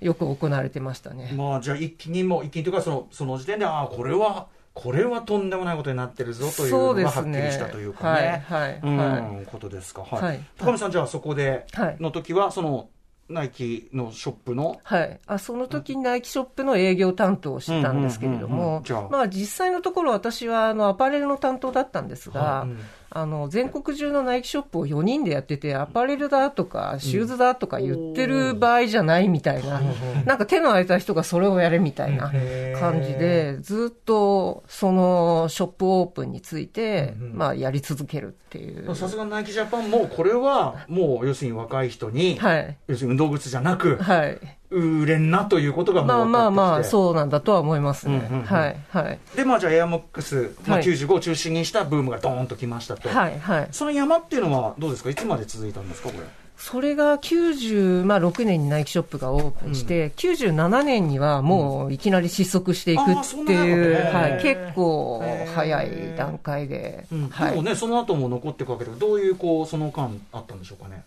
[0.00, 1.32] よく行われてましたね。
[1.36, 8.44] まあ、じゃあ一気にもう、一気にというか、その、その時点で、ああ、これは、これはとんでもないことになってるぞというのがはっきりしたというかね。
[8.46, 9.46] はい、はい、う。
[9.46, 10.02] ことですか。
[10.02, 10.22] はい。
[10.22, 10.40] はい。
[10.58, 11.96] 高見さん、じゃあそこで、はい。
[11.98, 12.90] の時は、その、
[13.28, 22.68] ナイキのショップの、はい、あその時にナイキショップの営業担当をしてたんですけれどもまあ実際のところ私はあのアパレルの担当だったんですが、
[23.10, 29.80] あの全国中のナイキショップを4人でやってて、アパレルだとか、シューズだとか言ってる場合じゃないみたいな、
[30.24, 32.32] なんか手の空いた人がそれをやれみたいな
[32.78, 38.94] 感じで、ずっとそのショップオープンについて、まあやり続けるっていう。
[38.94, 42.76] さすがナイキジャパンも、これはもう要するに若い人に、はい。
[42.88, 44.38] 要するに運動靴じゃなく、はい。
[44.70, 46.84] 売れんなということがまあまあまあ、う。
[46.84, 48.16] そうなんだとは思いますね。
[48.16, 48.76] うんうんうんはい。
[48.90, 49.18] はい。
[49.36, 53.08] で、まあじゃあエアモックス、まあ、はい95を中心にしたブームがドーンときましたと。
[53.08, 53.38] はい。
[53.38, 53.68] はい。
[53.70, 55.10] その山っていうのはどうですか？
[55.10, 56.26] いつまで続いたんですかこれ？
[56.58, 63.04] それが96年にナイキショップがオープンして、97年にはもういきなり失速していくっ
[63.46, 65.22] ていう、な長くねはい、結構
[65.54, 71.04] 早い段階で、はい、でもね、その後も残っていくわけだけど、どういうこう、その間あったんでしょうかね？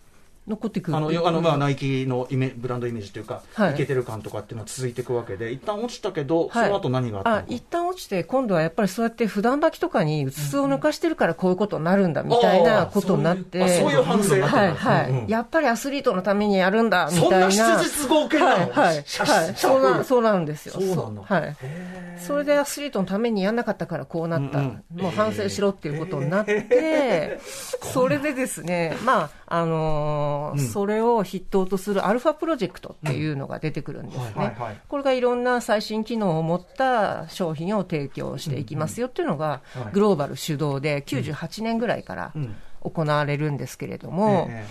[0.50, 0.97] 残ってくる？
[0.97, 1.41] あの、あの。
[1.41, 3.74] まあ、ナイキのイメブランドイメージというか、はい。
[3.76, 6.66] い、けてる感とかっていうのは続いていくわけで、一旦落ちたけど、はい。
[6.66, 7.36] その後何があったの？
[7.38, 7.43] か。
[7.43, 15.28] あ一旦落ちて、今度はやっぱりそうやって普段履きとかにうつつを抜かしてるからこういうことになるんだみたいなことになって、あそういう反省はいはい、うんうん。
[15.28, 18.58] やっぱりアスリートのためにやるんだみたいな、そんな質実合憲なの？
[18.58, 21.56] はいはい写はい、写そうなそうなんですよ、そうはい、
[22.20, 27.39] それでアスリートのためにやんなかったからこうなった、うんもう反省しろっていうことになって、
[27.93, 34.55] それでですね、まああのーそれを筆頭とするアルファプロジェクトっていうのが出てくるんですね。
[34.87, 39.93] これがいろんな最新機能を持った商品を提供していきますよっていうのがはい。
[39.93, 42.55] グローバル主導で98年ぐらいからうん。
[42.81, 44.65] 行われるんですけれども、え。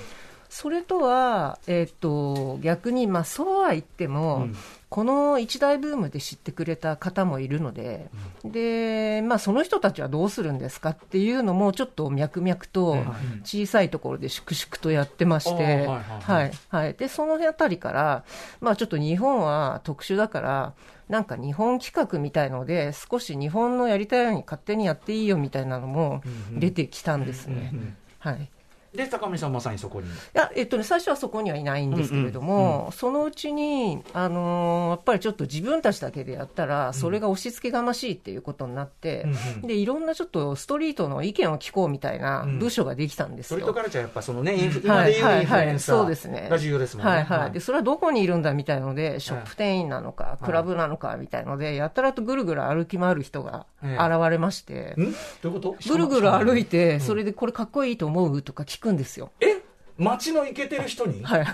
[0.49, 4.57] それとは、えっと逆に、まあ、そうは言っても、うん
[4.91, 8.11] この一大ブームで知ってくれた方もいるので、
[8.45, 12.97] でまあ、その人たちはどうするんですかっていうのもちょっと脈々と
[13.45, 18.25] 小さいところで粛々とやってまして、はいはいでそのあたりから、
[18.61, 20.73] まあ、ちょっと日本は特殊だから、
[21.09, 26.23] なんか日本企画みたいので、少し日本のやりたいように勝手にやっていいよみたいなのも
[26.53, 27.73] 出てきたんですね。
[28.19, 28.51] はい
[28.95, 30.09] で高見さんまさにそこに。
[30.09, 39.27] いや、えっとね、最初はそこにはいないんですけれども、そのうちに、あのーやっぱりちょっと自分たちだけでやったら、それが押し付けがましいっていうことになって、
[39.63, 43.59] で、いろんなちょっとストリートの意見を聞こうみたいな部署ができたんですよ。
[43.59, 46.45] ストリートカルチャーやっぱそのね、インフはい今でいうインフルエンサそうですね。
[46.47, 47.13] ーが重要ですもんね。
[47.13, 47.51] はいはい。
[47.53, 50.45] で、それはどこにいるんだみたいので、ショップ店員なのか、い。
[50.45, 54.05] クラブなのかみたいので、やたらとぐるぐる歩き回る人がええ。
[54.05, 55.13] 現れまして、ん？
[55.43, 55.77] どういうこと？
[55.89, 59.31] ぐるぐる歩いて、それでこれかっこいいと思うとか聞くんですよ。
[59.41, 59.63] え？
[59.99, 61.25] 街のイケてる人に？
[61.25, 61.47] はい。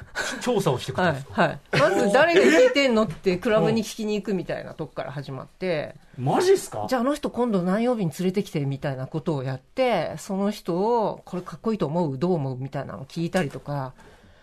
[0.43, 1.49] 調査をしてくるんですか、はい。
[1.49, 6.87] はい、まず誰が聞いてんのってクラブに聞きに行くみたいなとこから始まって、マジっすか？
[6.87, 13.95] じゃああの人今度何曜日に連れてきてみたいなことをやって、その人をこれかっこいいと思うどう思うみたいなのを聞いたりとか、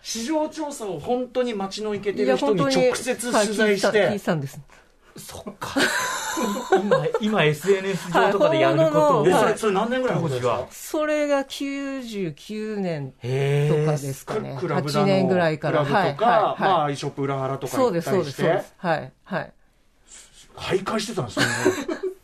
[0.02, 4.60] 市場調査を本当に街のイケてる人に直接取材しはい聞いてたんです。
[5.16, 5.80] そっか
[6.82, 9.42] 今今 SNS 上とかでやることを、ではい。
[9.42, 10.68] それそれ何年ぐらいのことですか？
[10.72, 13.18] それが99年と
[13.86, 14.56] かですかね。
[14.56, 15.06] ククラブだの。
[15.06, 15.86] 8年ぐらいから。
[15.86, 16.60] クラブとか、はいはいはい。
[16.62, 18.76] まあ、ショップ裏腹とかそうです、行ったりしそうです、そうでてす。
[18.78, 19.54] はい、はい。
[20.56, 21.52] 徘徊してたんですよね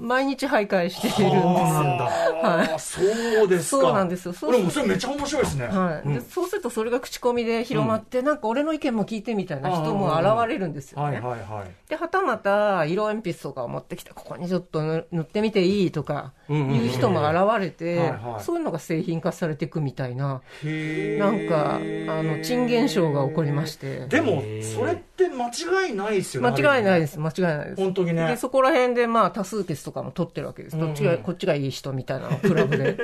[0.08, 1.44] 毎日徘徊しているんですよ。
[1.44, 2.10] なんだ、
[2.44, 3.82] あーそうですか。
[3.82, 4.34] そうなんですよ。
[4.34, 6.08] そうでもそれめっちゃ面白いですね、はい。
[6.14, 11.20] でそうするとそれが口コミで広まって、なんか俺の意見も聞いてみたいな人も現れるんですよね。
[11.20, 11.90] はいはいはい。
[11.90, 18.44] ではたまた色鉛筆とかを持ってきてここにちょっと塗塗ってみていいとかいう人も現れて、はいはい。
[18.44, 24.08] そういうのが製品化されていくみたいななんかあの珍現象が起こりまして。
[24.08, 27.82] でもそれって間違いないですよね間違いないいです間違いないです。
[27.82, 28.28] 本当にね。
[28.28, 32.98] でそこら辺でまあ多数決とかも取ってるわけです、どっちがこっちがいい人みたいなクラブで。
[32.98, 33.04] み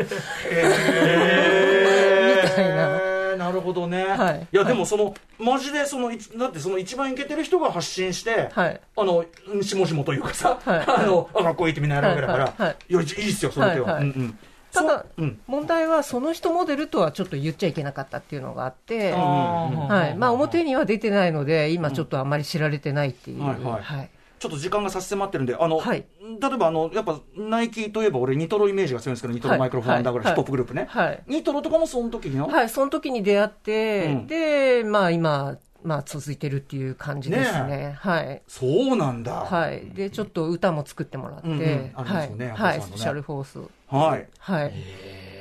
[2.50, 3.14] たいな。
[3.38, 4.48] なるほどね、はい。
[4.52, 8.80] やでもそのマジでそのいだってその一番イケてる人が発信して、はい。
[8.96, 9.26] あの
[9.62, 10.84] しもしもというかさ、はい。
[10.88, 12.78] あのあかっこいいってみんなやるわけだから、はいはいはい。
[12.90, 14.04] いやいいっすよその手は、はいはい。
[14.04, 14.38] うんうん。
[14.72, 15.06] ただ
[15.46, 20.18] 問題はその人モデルとはちょっと言っちゃいけなかったっていうのがあって、はい。
[20.18, 23.82] まあ、表には出てないので今ちょっとあんまり知られてないっていう、はいはい。
[23.82, 24.10] はい
[24.44, 26.06] ちょっと時間が差し迫ってるんで、あの、はい
[26.42, 30.86] 例えばあの、やっぱナイキといえば俺、ニトロイメージが強いんですけど、ニトロはいマイクロフォンダーグラフ、はいヒップホップグループね。
[30.90, 32.64] はいニトロとかもその時の、は？
[32.64, 37.68] い、その時に出会って、うんで、まあ今、まあ続いてるっていう感じですね。
[37.70, 38.42] ねはい。
[38.50, 39.32] そうなんだ。
[39.32, 39.90] はい。
[39.94, 42.48] で、ちょっと歌も作ってもらって、うんうんねはい。
[42.52, 43.60] はい、スペシャルフォース。
[43.88, 44.28] はい。
[44.40, 44.74] はい。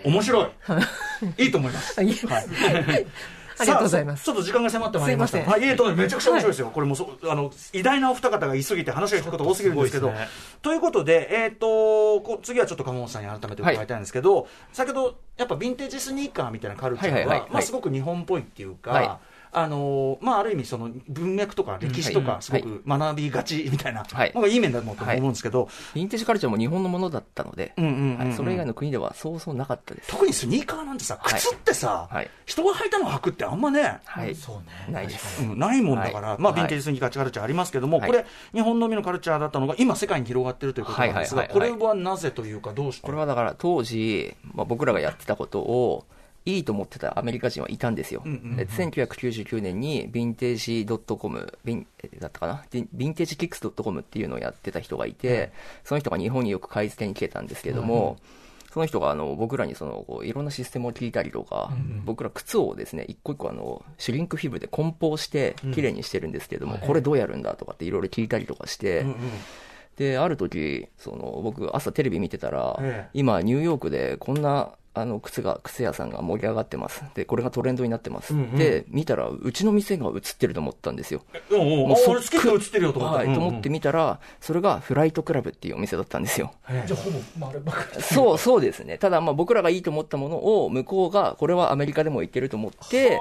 [0.04, 0.46] 面白い。
[1.42, 1.98] いいと思います。
[1.98, 2.40] はいは
[2.96, 3.06] い。
[3.58, 5.38] ありがとうございますちょっと時間が迫ってまいりました。
[5.38, 6.70] はい、いえとめちゃくちゃ面白いですよ。
[6.72, 10.12] これもあの、偉大なお二方が言い過ぎて話が聞くこと多すぎるんですけど。
[10.62, 19.10] ということで、えっ、とこ次はちょっと鴨本さんに改めて伺いたいんですけど、先ほど、やっぱヴィンテージスニーカーみたいなカルチャーは、まあ、すごく日本っぽいっていうか、はい
[19.54, 24.32] あのまあ、ある意味その文脈とか歴史とかすごく学びがちみたいな、はい。
[24.50, 27.74] いい面だと思うんですけど、ヴィンテージカルチャーも日本のものだったので、
[28.34, 30.08] それ以外の国ではそうそうなかったです。
[30.08, 31.38] 特にスニーカーなんてさ、はい。
[31.38, 32.30] 靴ってさ、はい。
[32.46, 34.34] 人が履いたの履くってあんまね、はい。
[34.34, 34.92] そうね。
[34.92, 35.42] ないです。
[35.42, 36.60] うんないもんだから、まあ、はい。
[36.60, 38.10] ヴィンテージスニーカーカルチャーありますけども、はい。
[38.10, 38.24] これ、
[38.54, 43.02] 日本のみのカルチャーだったのが、今、世界に広がってるということなんですが、これはなぜというか、どうして？
[43.02, 46.06] これはだから当時、まあ、僕らがやってたことを、
[46.44, 48.22] いいと思ってたアメリカ人はいたんですよ。
[48.24, 48.56] うんうんうん。
[48.56, 52.64] で1999年にヴィンテージ .com、ヴィンえだったかな？
[52.72, 55.52] ヴィンテージキックス .com っていうのをやってた人がいて、
[55.84, 58.16] その人が日本によく買い付けに来てたんですけれども、
[58.72, 61.70] その人があの僕らにそのこういろんなシステムを聞いたりとか、
[62.04, 69.04] 僕ら靴をですね、一個一個あのシュリンクフィブで梱包して綺麗にしてるんですけれども、これどうやるんだとかっていろいろ聞いたりとかして、
[69.96, 77.02] で、ある時、その、僕、朝テレビ見てたら、ええ今、ニューヨークでこんな、あの、靴が、靴屋さんが盛り上がってます。
[77.14, 78.34] で、これがトレンドになってます。
[78.56, 81.22] で、見たら、うちの店が映ってると思ったんですよ。
[81.50, 83.18] うんうん、あもうそ俺、好きで映ってるよと思った。
[83.18, 86.52] はい、うんと思って見たら、それがフライトクラブっていうお店だったんですよ。
[86.86, 88.98] じゃあほぼ丸ばかりそう、そうですね。
[88.98, 93.18] ただ、まあ僕らがいいと思ったものを、向こうが、これはアメリカでもいけると思って、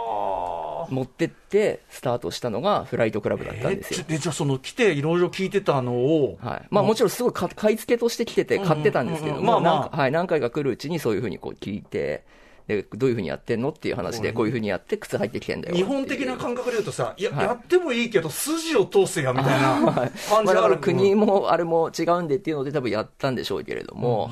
[0.92, 4.06] 持ってって、スタートしたのがフライトクラブだったんですよ。
[4.08, 6.68] えでじゃあ、その来て、いろいろ聞いてたのを、はい。
[6.70, 12.24] まあもちろんすごいか買い付けとして来てて買ってたんですけども、何回か来るうちにそういうふうにこう聞いて、
[12.68, 15.76] で、どういうふうにやってんのっていう話で、こういうふうにやって靴入ってきてんだよ。
[15.76, 17.46] 日本的な感覚で言うとさ、いや、はい。
[17.46, 24.30] やってもいいけど、筋を通せや、みたいな 感まあじがあるだから国もあれも違うんでっていうので多分やったんでしょうけれども、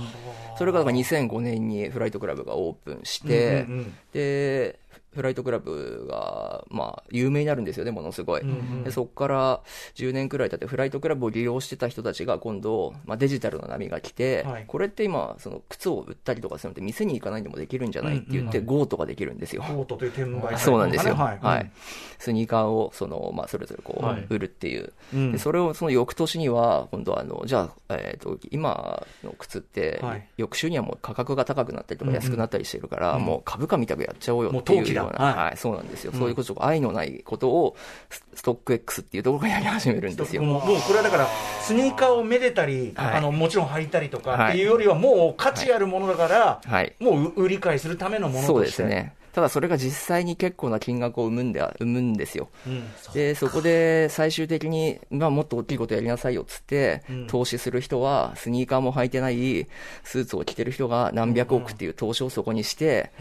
[0.57, 3.93] それがだから2005年にフライトクラブがオープンして、うんうんうん。
[4.13, 4.79] で、
[5.13, 8.41] フライトクラブが、まあ、有名になるんですよね、ものすごい。
[8.83, 9.61] でそこから
[9.95, 19.63] 10年くらい経って、フライトクラブを利用してた人たちが今度、まあ、デジタルの波が来て、はいこれって今、その靴を売ったりとかするのって、店に行かないでもできるんじゃないって言って、GO とかできるんですよ。
[19.63, 21.15] コートという転売そうなんですよ。
[21.15, 21.39] はい。
[21.41, 21.71] はい。
[22.19, 24.93] スニーカーを、その、まあ、それぞれこう、はい売るっていう。
[25.13, 36.11] うんで、それを、その翌年には、今度あの、じゃあ、えっ、と、今の靴って、はい翌週にはもう価格が高くなったりとか安くなったりしてるから、もう株価みたくやっちゃおうよっていうような、はいはい、そうなんですよ。
[36.11, 37.75] そういうこと愛のないことを、
[38.09, 40.43] スストック X っていうところがやり始めるんですよ。
[40.43, 41.27] もうもうこれはだから、
[41.61, 46.93] スニーカーをめでたり、はいあのもちろん履いたりとかはいっていうよりは、もう価値あるものだから、はい。
[46.99, 48.53] もう売り買いするためのものとして。
[48.53, 49.15] そうですね。
[49.33, 52.49] ただそれが実際に結構な金額を生むんで生むんですよ。
[52.65, 52.83] うん。
[53.13, 59.67] で、そこで最終的に、まあもっと大きいことやりなさいよっつって、うん投資する人は、スニーカーも履いてない、
[60.03, 63.11] スーツを着てる人が何百億っていう投資をそこにして、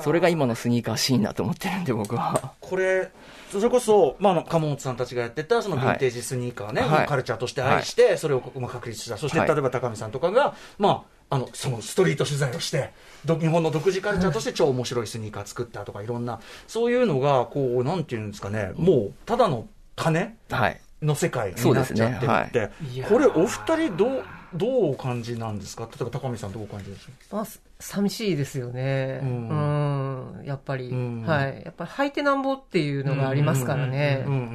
[0.00, 2.52] それが今のスニーカーシーンだと思ってるんで、僕は。
[2.60, 3.10] これ、
[3.50, 9.16] それこそ、まあ鴨本さんたちがやってた、そのヴィンテージスニーカーね、はいカルチャーとして愛して、それをまあ確立した。
[9.16, 12.92] そして、はい例えば高見さんとかが、まあ、あの、そのストリート取材をして、
[13.24, 19.66] ど日本の独自カルチャーとして超面白いスニーカー作ったとか、いろんな、そういうのが、こう、なんていうんですかね、もう、ただの
[19.96, 20.80] 種はい。
[21.02, 24.24] の世界になっちゃってるって、いやーこれ、お二人どう、
[24.54, 25.84] どうお感じなんですか？
[25.84, 27.12] 例えば高見さんどうお感じですか？
[27.32, 29.20] まあ、す寂しいですよね。
[29.22, 30.44] ううんん。
[30.44, 31.62] やっぱり、うんはい。
[31.64, 34.22] やっぱり履いてなんぼっていうのがありますからね。
[34.26, 34.46] うんうんうん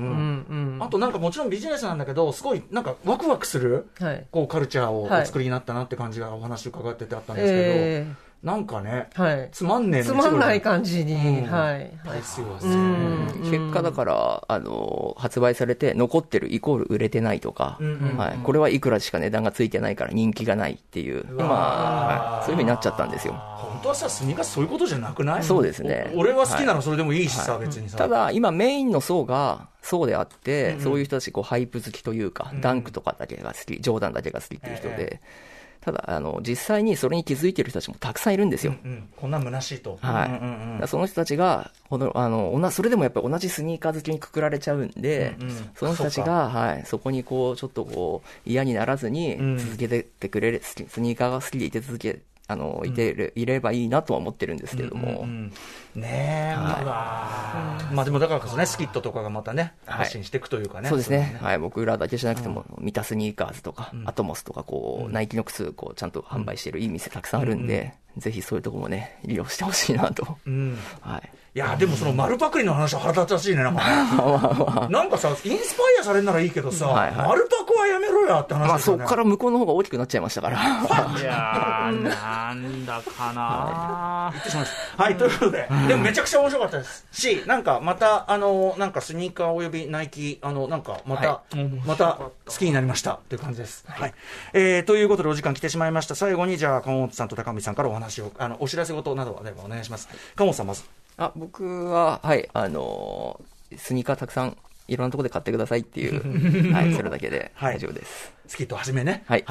[0.50, 4.26] うんうんあとなんかもちろんビジネスなんだけど、すごいなんかワクワクする、はい。
[4.32, 8.08] こうカルチャーをおはい作りになったなって感じがお話伺っててあったんですけど、え
[8.42, 9.50] なんかね、えはい。
[9.52, 11.52] つまんねえのつまんないじ感じに、うん。
[11.52, 11.92] はい。
[12.08, 12.54] はいですよね。
[12.64, 13.52] うん。
[13.52, 18.38] 結果だから、あの、発売されて、残ってるイコール売れてないとか、うんうんはい。
[18.42, 23.34] これはいくらしか値段がついてないから人気がないっていう、今、はい、そういうふうになっちゃったんですよ。
[23.34, 25.44] 本当はさ、スニーカーそういうことじゃなくない？
[25.44, 26.10] そうですね。
[26.16, 27.98] お俺は好きならそれでもいいしさ、別にさ。
[27.98, 35.22] ただ、今メインの層がそうであって、そういう人たち、こう、ハイプ好きというか、ダンクとかだけが好き、ジョーダンだけが好きっていう人えで、
[35.82, 38.76] ただ、あの、実際にそれに気づいてる人たちもたくさんいるんですよ。
[38.84, 39.32] うん、こん。
[39.32, 39.98] なん虚しいと。
[40.02, 40.30] はい。
[40.30, 40.88] うんうんうん。
[40.88, 45.70] その人たちが、ほどあの、それでもやっぱり同じスニーカー好きにくくられちゃうんで、うんうん。
[45.76, 55.54] その人たちが、はい、そこにこう、ちょっとこう、嫌にならずにうん続けてってくれる、ススニーカーが好きでいて続け、あの、いてる、いればいいなとは思ってるんですけれども、うんうん
[55.96, 60.90] ねえ、はいまあでもだからこそね、スキットとかがまたね、はい発信していくというかね。
[60.90, 61.38] そうですね。
[61.42, 61.60] いはい。
[61.60, 70.38] 僕らだけじゃなくても、ミタスニーカーズとか、アトモスとか、こう、ナイキの靴、こう、ちゃんと販売してるいい店たくさんあるんで、ぜひそういうとこもね、利用してほしいなと。
[70.46, 70.78] うん。
[71.02, 71.30] はい。
[71.56, 73.82] いや、でもその丸パクリの話は腹立たしいね、なんか
[74.88, 74.94] ね。
[74.94, 78.80] なんかさ、インスパイアされるならいいけどさ、はいはい丸パクはやめろやって話まあ。
[78.80, 80.58] そこから向こうの方が大きくなっちゃいましたから。
[81.20, 84.66] いやー、なんだかな言ってしまい
[84.98, 91.44] はい、ということで、でもめちゃくちゃ面白かったですし、なんかまた、あの、なんかスニーカーおよびナイキ、あの、なんかまた、は
[91.86, 93.86] また好きになりましたという感じです。
[93.88, 94.14] はい。
[94.54, 96.16] えー、ということでお時間来てしまいました。
[96.16, 100.08] 最後に、じゃあ、鴨本さんと高見さんからお話を、あの、お知らせ事などあればお願いします。
[100.36, 100.84] 鴨本さん、まず。
[101.18, 104.58] あ、僕は、はい、あのースニーカーたくさん、
[104.92, 106.22] いろんなところで買ってくださいっていう、
[106.74, 108.34] はい、それだけではい大丈夫です。
[108.48, 109.24] スキットはじめね。
[109.28, 109.46] はい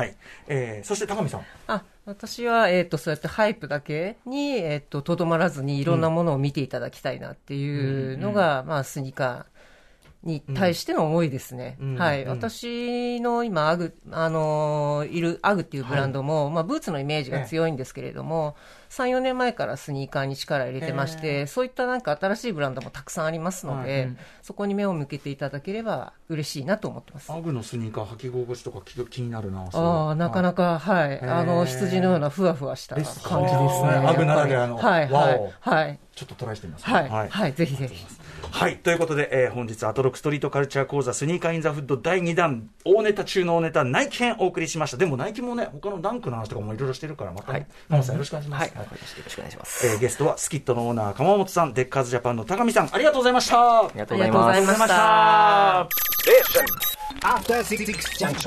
[0.49, 1.43] えー、そして高見さん。
[1.67, 9.58] あ私は、えっとそうやってハイプだけに、えっととどまらずにいろんなものを見ていただきたいなっていうのが、まあ、スニーカー
[10.23, 18.57] に対しての思いですね、うんはいうん私の今アグ、あのーいるアグっていうブランドも、まあ、ブーツのイメージが強いんですけれども、
[18.91, 27.31] 3、4年前からスニーカーに力入れてまして、そういったなんか新しいブランドもたくさんありますので、はいそこに目を向けていただければ嬉しいなと思ってます。
[27.31, 29.69] アグのスニーカー履き心地とか気気になるな。
[29.71, 30.59] ああ、なかなか。
[30.59, 31.21] か、はい。
[31.21, 33.89] あの、羊のようなふわふわした感じですね。
[34.07, 35.99] アグならではのはい、はい、はい。
[36.15, 36.85] ちょっとトライしてみます。
[36.85, 38.07] はい、はい、ぜひぜひ。
[38.51, 38.77] はい。
[38.79, 44.97] ということで、えー本日、アトロックストリートカルチャー講座、スニーカーインザフッド第2弾、大ネタ中の大ネタ、ナイキ編お送りしました。
[44.97, 48.61] でも、ナイキもね、他のダンクの話とかもいろいろしてるから、またね、マモさんよろしくお願いします。
[48.61, 48.87] はい、よ
[49.25, 49.87] ろしくお願いします。
[49.87, 53.81] えーゲストは、スキットのオーナー、鎌本さん、デッカーズジャパンの高見さん、ありがとうございました。
[53.81, 54.89] ありがとうございますありがとうございま。
[54.89, 55.89] した。
[58.19, 58.47] Junction.